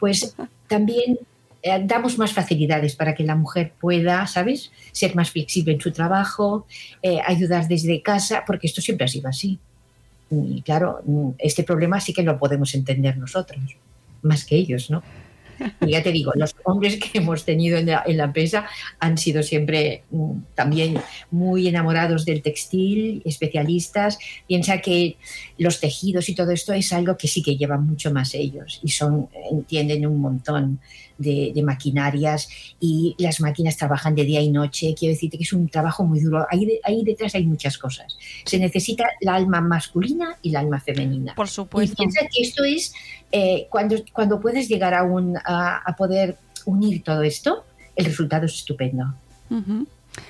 pues 0.00 0.34
también 0.66 1.18
eh, 1.62 1.80
damos 1.84 2.18
más 2.18 2.32
facilidades 2.32 2.96
para 2.96 3.14
que 3.14 3.24
la 3.24 3.36
mujer 3.36 3.72
pueda, 3.80 4.26
¿sabes?, 4.26 4.72
ser 4.92 5.14
más 5.14 5.30
flexible 5.30 5.72
en 5.72 5.80
su 5.80 5.92
trabajo, 5.92 6.66
eh, 7.02 7.18
ayudar 7.24 7.68
desde 7.68 8.02
casa, 8.02 8.44
porque 8.46 8.66
esto 8.66 8.80
siempre 8.80 9.04
ha 9.04 9.08
sido 9.08 9.28
así. 9.28 9.58
Y 10.30 10.62
claro, 10.62 11.02
este 11.38 11.62
problema 11.62 12.00
sí 12.00 12.12
que 12.12 12.22
lo 12.22 12.38
podemos 12.38 12.74
entender 12.74 13.16
nosotros, 13.16 13.76
más 14.22 14.44
que 14.44 14.56
ellos, 14.56 14.90
¿no? 14.90 15.02
Ya 15.80 16.02
te 16.02 16.12
digo, 16.12 16.32
los 16.34 16.54
hombres 16.64 16.98
que 16.98 17.18
hemos 17.18 17.44
tenido 17.44 17.78
en 17.78 17.86
la, 17.86 18.24
empresa 18.24 18.66
han 18.98 19.18
sido 19.18 19.42
siempre 19.42 20.04
mm, 20.10 20.32
también 20.54 20.98
muy 21.30 21.68
enamorados 21.68 22.24
del 22.24 22.42
textil, 22.42 23.22
especialistas. 23.24 24.18
Piensa 24.46 24.78
que 24.78 25.16
los 25.58 25.80
tejidos 25.80 26.28
y 26.28 26.34
todo 26.34 26.50
esto 26.50 26.72
es 26.72 26.92
algo 26.92 27.16
que 27.16 27.28
sí 27.28 27.42
que 27.42 27.56
llevan 27.56 27.86
mucho 27.86 28.12
más 28.12 28.34
ellos 28.34 28.80
y 28.82 28.88
son 28.88 29.28
entienden 29.50 30.06
un 30.06 30.20
montón 30.20 30.80
de, 31.18 31.62
maquinarias 31.62 32.48
y 32.80 33.14
las 33.18 33.40
máquinas 33.40 33.76
trabajan 33.76 34.14
de 34.14 34.24
día 34.24 34.40
y 34.40 34.50
noche. 34.50 34.94
Quiero 34.98 35.14
decirte 35.14 35.38
que 35.38 35.44
es 35.44 35.52
un 35.52 35.68
trabajo 35.68 36.04
muy 36.04 36.20
duro. 36.20 36.46
Ahí, 36.50 36.80
ahí 36.82 37.04
detrás 37.04 37.34
hay 37.34 37.46
muchas 37.46 37.78
cosas. 37.78 38.18
Se 38.44 38.58
necesita 38.58 39.04
la 39.20 39.34
alma 39.34 39.60
masculina 39.60 40.36
y 40.42 40.50
la 40.50 40.60
alma 40.60 40.80
femenina. 40.80 41.34
Por 41.34 41.48
supuesto. 41.48 41.94
Y 41.94 41.96
piensa 41.96 42.20
que 42.22 42.42
esto 42.42 42.64
es 42.64 42.92
eh, 43.30 43.66
cuando, 43.70 43.96
cuando 44.12 44.40
puedes 44.40 44.68
llegar 44.68 44.94
a, 44.94 45.04
un, 45.04 45.36
a, 45.36 45.51
poder 45.96 46.36
unir 46.64 47.02
todo 47.02 47.22
esto, 47.22 47.64
el 47.96 48.04
resultado 48.04 48.46
es 48.46 48.54
estupendo. 48.54 49.14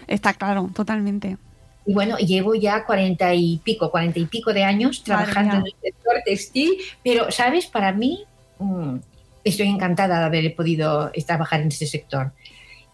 Está 0.07 0.35
claro, 0.35 0.71
totalmente. 0.75 1.37
Y 1.85 1.95
bueno, 1.95 2.17
llevo 2.19 2.55
ya 2.55 2.85
cuarenta 2.85 3.35
y 3.35 3.59
pico, 3.59 3.91
cuarenta 3.91 4.19
y 4.19 4.27
pico 4.27 4.53
de 4.53 4.63
años 4.63 5.03
trabajando 5.03 5.57
en 5.57 5.67
el 5.67 5.75
sector 5.83 6.15
textil, 6.25 6.77
pero, 7.03 7.31
¿sabes? 7.31 7.67
Para 7.67 7.93
mí, 7.93 8.25
mm, 8.59 8.97
estoy 9.45 9.69
encantada 9.69 10.21
de 10.21 10.25
haber 10.25 10.55
podido 10.55 11.11
trabajar 11.27 11.61
en 11.61 11.69
este 11.69 11.87
sector. 11.87 12.33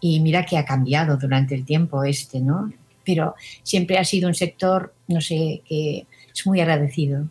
Y 0.00 0.20
mira 0.20 0.46
que 0.46 0.56
ha 0.56 0.64
cambiado 0.64 1.16
durante 1.16 1.54
el 1.54 1.64
tiempo 1.64 2.04
este, 2.04 2.40
¿no? 2.40 2.72
Pero 3.04 3.34
siempre 3.62 3.98
ha 3.98 4.04
sido 4.04 4.28
un 4.28 4.34
sector, 4.34 4.94
no 5.08 5.20
sé, 5.20 5.62
que 5.66 6.06
es 6.32 6.46
muy 6.46 6.60
agradecido 6.60 7.26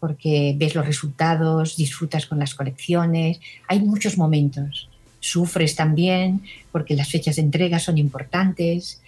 porque 0.00 0.54
ves 0.56 0.74
los 0.74 0.86
resultados, 0.86 1.76
disfrutas 1.76 2.26
con 2.26 2.38
las 2.38 2.54
colecciones, 2.54 3.40
hay 3.66 3.80
muchos 3.80 4.16
momentos. 4.18 4.88
Sufres 5.20 5.74
también 5.74 6.42
porque 6.70 6.94
las 6.94 7.08
fechas 7.08 7.36
de 7.36 7.42
entrega 7.42 7.78
son 7.78 7.98
importantes, 7.98 9.00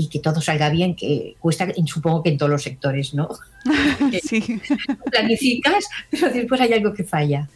y 0.00 0.08
que 0.08 0.18
todo 0.18 0.40
salga 0.40 0.70
bien, 0.70 0.94
que 0.94 1.36
cuesta, 1.38 1.68
supongo 1.84 2.22
que 2.22 2.30
en 2.30 2.38
todos 2.38 2.50
los 2.50 2.62
sectores, 2.62 3.12
¿no? 3.12 3.28
sí. 4.22 4.60
Planificas, 5.10 5.84
pero 6.10 6.30
después 6.30 6.60
hay 6.60 6.72
algo 6.72 6.94
que 6.94 7.04
falla. 7.04 7.48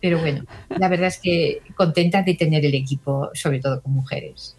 Pero 0.00 0.20
bueno, 0.20 0.44
la 0.68 0.88
verdad 0.88 1.08
es 1.08 1.18
que 1.18 1.60
contenta 1.74 2.22
de 2.22 2.34
tener 2.34 2.64
el 2.64 2.74
equipo, 2.74 3.30
sobre 3.34 3.58
todo 3.58 3.82
con 3.82 3.92
mujeres, 3.92 4.56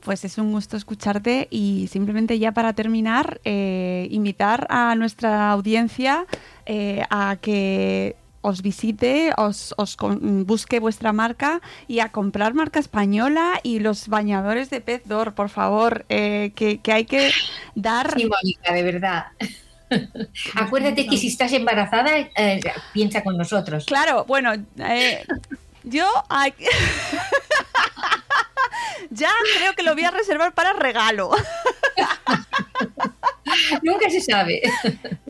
Pues 0.00 0.24
es 0.24 0.38
un 0.38 0.52
gusto 0.52 0.76
escucharte 0.76 1.48
y 1.50 1.88
simplemente 1.90 2.38
ya 2.38 2.52
para 2.52 2.72
terminar, 2.72 3.40
eh, 3.44 4.08
invitar 4.10 4.66
a 4.70 4.94
nuestra 4.94 5.50
audiencia 5.50 6.26
eh, 6.66 7.04
a 7.10 7.36
que 7.40 8.16
os 8.46 8.62
visite, 8.62 9.32
os, 9.36 9.74
busque 10.46 10.78
vuestra 10.78 11.12
marca 11.12 11.60
y 11.88 11.98
a 11.98 12.12
comprar 12.12 12.54
marca 12.54 12.78
española 12.78 13.58
y 13.64 13.80
los 13.80 14.06
bañadores 14.06 14.70
de 14.70 14.80
pez 14.80 15.02
d'or, 15.04 15.34
por 15.34 15.48
favor, 15.48 16.04
eh, 16.08 16.52
que, 16.54 16.80
hay 16.92 17.06
que 17.06 17.32
dar... 17.74 18.14
Sí, 18.16 18.26
Mónica, 18.26 18.72
de 18.72 18.82
verdad. 18.84 19.26
Acuérdate 20.54 21.08
que 21.08 21.16
si 21.16 21.26
estás 21.26 21.52
embarazada, 21.52 22.18
eh, 22.18 22.60
piensa 22.92 23.24
con 23.24 23.36
nosotros. 23.36 23.84
Claro, 23.86 24.24
bueno, 24.26 24.52
eh, 24.78 25.26
yo 25.82 26.06
ya 29.10 29.30
creo 29.58 29.72
que 29.74 29.82
lo 29.82 29.94
voy 29.94 30.04
a 30.04 30.12
reservar 30.12 30.54
para 30.54 30.72
regalo. 30.72 31.32
nunca 33.82 34.10
se 34.10 34.20
sabe. 34.20 34.62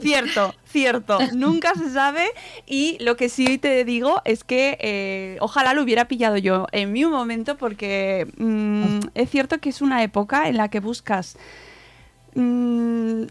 Cierto, 0.01 0.55
cierto, 0.65 1.19
nunca 1.35 1.75
se 1.75 1.91
sabe. 1.91 2.27
Y 2.67 2.97
lo 3.01 3.17
que 3.17 3.29
sí 3.29 3.59
te 3.59 3.85
digo 3.85 4.21
es 4.25 4.45
que 4.45 4.79
eh, 4.81 5.37
ojalá 5.41 5.75
lo 5.75 5.83
hubiera 5.83 6.09
pillado 6.09 6.37
yo 6.37 6.67
en 6.73 6.93
mi 6.93 7.05
momento, 7.05 7.57
porque 7.57 8.27
mm, 8.37 9.09
es 9.15 9.31
cierto 9.31 9.59
que 9.59 9.69
es 9.69 9.81
una 9.81 10.03
época 10.03 10.49
en 10.49 10.57
la 10.57 10.69
que 10.69 10.81
buscas 10.81 11.37
mm, 12.35 13.23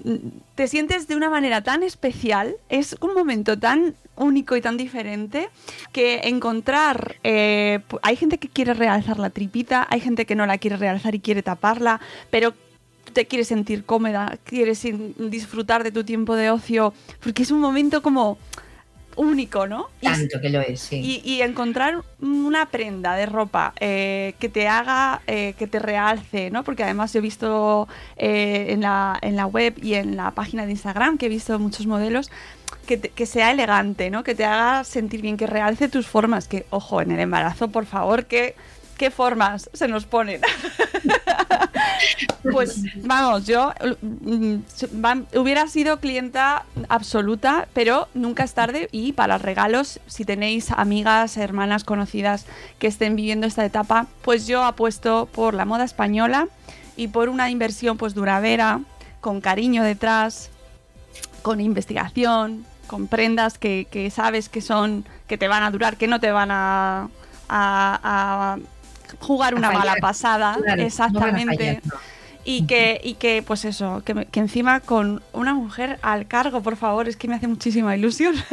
te 0.56 0.68
sientes 0.68 1.08
de 1.08 1.16
una 1.16 1.30
manera 1.30 1.62
tan 1.62 1.84
especial, 1.84 2.56
es 2.70 2.96
un 3.02 3.14
momento 3.14 3.58
tan 3.58 3.96
único 4.16 4.56
y 4.56 4.62
tan 4.62 4.78
diferente 4.78 5.50
que 5.92 6.22
encontrar, 6.24 7.18
eh, 7.24 7.82
hay 8.02 8.16
gente 8.16 8.38
que 8.38 8.48
quiere 8.48 8.74
realzar 8.74 9.20
la 9.20 9.30
tripita, 9.30 9.86
hay 9.90 10.00
gente 10.00 10.26
que 10.26 10.36
no 10.36 10.46
la 10.46 10.58
quiere 10.58 10.78
realzar 10.78 11.16
y 11.16 11.20
quiere 11.20 11.44
taparla, 11.44 12.00
pero 12.30 12.54
te 13.14 13.26
quieres 13.26 13.48
sentir 13.48 13.86
cómoda, 13.86 14.38
quieres 14.44 14.86
disfrutar 15.18 15.84
de 15.84 15.92
tu 15.92 16.04
tiempo 16.04 16.36
de 16.36 16.50
ocio, 16.50 16.94
porque 17.22 17.44
es 17.44 17.52
un 17.52 17.60
momento 17.60 18.02
como 18.02 18.38
único, 19.18 19.66
¿no? 19.66 19.88
Y- 20.02 20.08
Tanto 20.08 20.42
que 20.42 20.50
lo 20.50 20.60
es, 20.60 20.82
sí. 20.82 21.22
y, 21.24 21.30
y 21.30 21.42
encontrar 21.42 22.02
una 22.20 22.66
prenda 22.66 23.16
de 23.16 23.26
ropa 23.26 23.74
eh, 23.80 24.34
que 24.40 24.50
te 24.50 24.68
haga, 24.68 25.22
eh, 25.28 25.54
que 25.58 25.68
te 25.68 25.80
realce, 25.80 26.50
¿no? 26.52 26.64
Porque 26.66 26.84
además 26.84 27.14
yo 27.14 27.20
he 27.20 27.22
visto 27.22 27.88
eh, 28.18 28.66
en, 28.70 28.82
la, 28.82 29.18
en 29.22 29.38
la 29.38 29.46
web 29.46 29.76
y 29.82 29.94
en 29.94 30.18
la 30.18 30.32
página 30.32 30.66
de 30.66 30.72
Instagram 30.72 31.18
que 31.18 31.28
he 31.28 31.30
visto 31.30 31.58
muchos 31.60 31.88
modelos 31.88 32.30
que, 32.88 32.98
te- 32.98 33.10
que 33.10 33.26
sea 33.26 33.52
elegante, 33.52 34.10
¿no? 34.10 34.22
Que 34.24 34.36
te 34.36 34.44
haga 34.44 34.84
sentir 34.84 35.22
bien, 35.22 35.38
que 35.38 35.48
realce 35.48 35.88
tus 35.88 36.08
formas. 36.08 36.50
Que, 36.50 36.66
ojo, 36.70 37.00
en 37.02 37.12
el 37.12 37.20
embarazo, 37.22 37.70
por 37.70 37.86
favor, 37.86 38.26
que... 38.26 38.56
¿Qué 38.98 39.12
formas 39.12 39.70
se 39.74 39.88
nos 39.88 40.06
ponen? 40.06 40.42
Pues 42.52 42.84
vamos, 43.04 43.46
yo 43.48 43.74
mm, 44.02 44.58
hubiera 45.36 45.68
sido 45.68 46.00
clienta 46.00 46.66
absoluta, 46.90 47.68
pero 47.74 48.08
nunca 48.14 48.44
es 48.44 48.54
tarde 48.54 48.88
y 48.92 49.14
para 49.14 49.38
regalos, 49.38 50.00
si 50.08 50.26
tenéis 50.26 50.72
amigas, 50.72 51.38
hermanas 51.38 51.84
conocidas 51.84 52.46
que 52.78 52.88
estén 52.88 53.16
viviendo 53.16 53.48
esta 53.48 53.66
etapa, 53.66 54.08
pues 54.22 54.46
yo 54.46 54.64
apuesto 54.64 55.28
por 55.32 55.54
la 55.54 55.66
moda 55.66 55.84
española 55.84 56.48
y 56.96 57.08
por 57.08 57.30
una 57.30 57.50
inversión 57.50 57.98
pues 57.98 58.14
duradera, 58.14 58.82
con 59.22 59.42
cariño 59.42 59.84
detrás, 59.84 60.52
con 61.42 61.60
investigación, 61.60 62.66
con 62.88 63.08
prendas 63.08 63.58
que, 63.58 64.12
sabes 64.14 64.50
que 64.50 64.62
son, 64.62 65.04
que 65.28 65.38
te 65.38 65.48
van 65.48 65.64
a 65.64 65.72
durar, 65.72 65.98
que 65.98 66.08
no 66.08 66.20
te 66.20 66.32
van 66.32 66.50
a 66.52 67.10
jugar 69.20 69.56
una 69.56 69.72
mala 69.72 69.96
pasada. 70.02 70.58
Claro, 70.62 70.82
Exactamente. 70.82 71.82
no. 71.84 71.94
Y 72.48 72.68
que, 72.68 73.02
y 73.04 73.16
que, 73.16 73.42
pues 73.42 73.66
eso, 73.66 74.04
que, 74.06 74.14
me- 74.14 74.26
que 74.28 74.40
encima 74.40 74.80
con 74.80 75.24
una 75.34 75.56
mujer 75.56 75.98
al 76.04 76.28
cargo, 76.28 76.62
por 76.62 76.76
favor, 76.78 77.08
es 77.08 77.18
que 77.18 77.28
me 77.28 77.34
hace 77.36 77.48
muchísima 77.48 77.96
ilusión. 77.98 78.36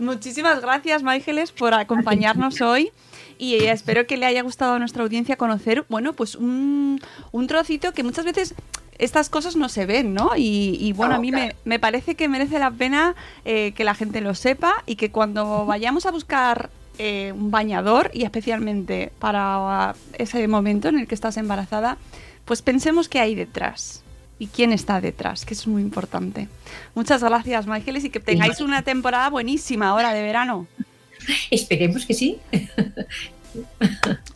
Muchísimas 0.00 0.60
gracias, 0.60 1.02
Máigeles, 1.02 1.52
por 1.52 1.74
acompañarnos 1.74 2.60
hoy. 2.60 2.90
Y 3.38 3.54
espero 3.64 4.06
que 4.06 4.16
le 4.16 4.24
haya 4.26 4.42
gustado 4.42 4.74
a 4.74 4.78
nuestra 4.78 5.02
audiencia 5.02 5.36
conocer, 5.36 5.84
bueno, 5.90 6.14
pues 6.14 6.34
un, 6.36 7.00
un 7.32 7.46
trocito 7.46 7.92
que 7.92 8.02
muchas 8.02 8.24
veces 8.24 8.54
estas 8.98 9.28
cosas 9.28 9.56
no 9.56 9.68
se 9.68 9.84
ven, 9.84 10.14
¿no? 10.14 10.30
Y, 10.36 10.78
y, 10.80 10.92
bueno, 10.94 11.12
No, 11.12 11.18
a 11.18 11.20
mí 11.20 11.32
me, 11.32 11.54
me 11.66 11.78
parece 11.78 12.14
que 12.14 12.28
merece 12.28 12.58
la 12.58 12.70
pena 12.70 13.14
eh, 13.44 13.72
que 13.76 13.84
la 13.84 13.94
gente 13.94 14.22
lo 14.22 14.34
sepa 14.34 14.72
y 14.86 14.96
que 14.96 15.10
cuando 15.10 15.66
vayamos 15.66 16.06
a 16.06 16.10
buscar 16.12 16.70
eh, 16.98 17.32
un 17.32 17.50
bañador 17.50 18.10
y 18.14 18.24
especialmente 18.24 19.12
para 19.18 19.94
ese 20.14 20.46
momento 20.48 20.88
en 20.88 20.98
el 20.98 21.06
que 21.06 21.14
estás 21.14 21.36
embarazada, 21.36 21.98
pues 22.44 22.62
pensemos 22.62 23.08
qué 23.08 23.20
hay 23.20 23.34
detrás 23.34 24.02
y 24.38 24.48
quién 24.48 24.72
está 24.72 25.00
detrás, 25.00 25.44
que 25.44 25.54
es 25.54 25.66
muy 25.66 25.82
importante. 25.82 26.48
Muchas 26.94 27.22
gracias, 27.22 27.66
Máigeles, 27.66 28.04
y 28.04 28.10
que 28.10 28.20
tengáis 28.20 28.60
una 28.60 28.82
temporada 28.82 29.30
buenísima 29.30 29.88
ahora 29.88 30.12
de 30.12 30.22
verano. 30.22 30.66
Esperemos 31.50 32.06
que 32.06 32.14
sí. 32.14 32.38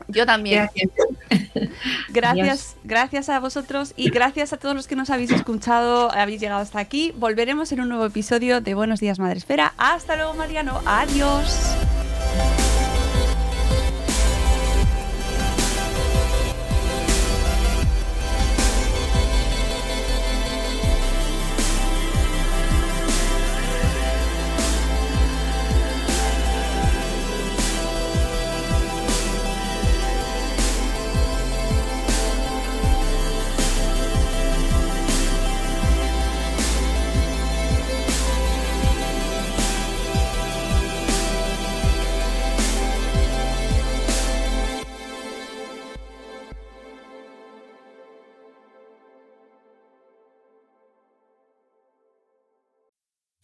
Yo 0.09 0.27
también. 0.27 0.69
Gracias. 0.69 0.91
Gracias, 2.09 2.77
gracias 2.85 3.29
a 3.29 3.39
vosotros 3.39 3.93
y 3.97 4.11
gracias 4.11 4.53
a 4.53 4.57
todos 4.57 4.75
los 4.75 4.89
que 4.89 4.97
nos 4.97 5.11
habéis 5.11 5.31
escuchado, 5.31 6.11
habéis 6.13 6.41
llegado 6.41 6.61
hasta 6.61 6.79
aquí. 6.79 7.13
Volveremos 7.17 7.71
en 7.73 7.81
un 7.81 7.89
nuevo 7.89 8.07
episodio 8.07 8.61
de 8.61 8.75
Buenos 8.75 9.01
Días 9.01 9.19
Madresfera. 9.19 9.75
Hasta 9.79 10.17
luego, 10.17 10.35
Mariano. 10.35 10.81
Adiós. 10.87 11.57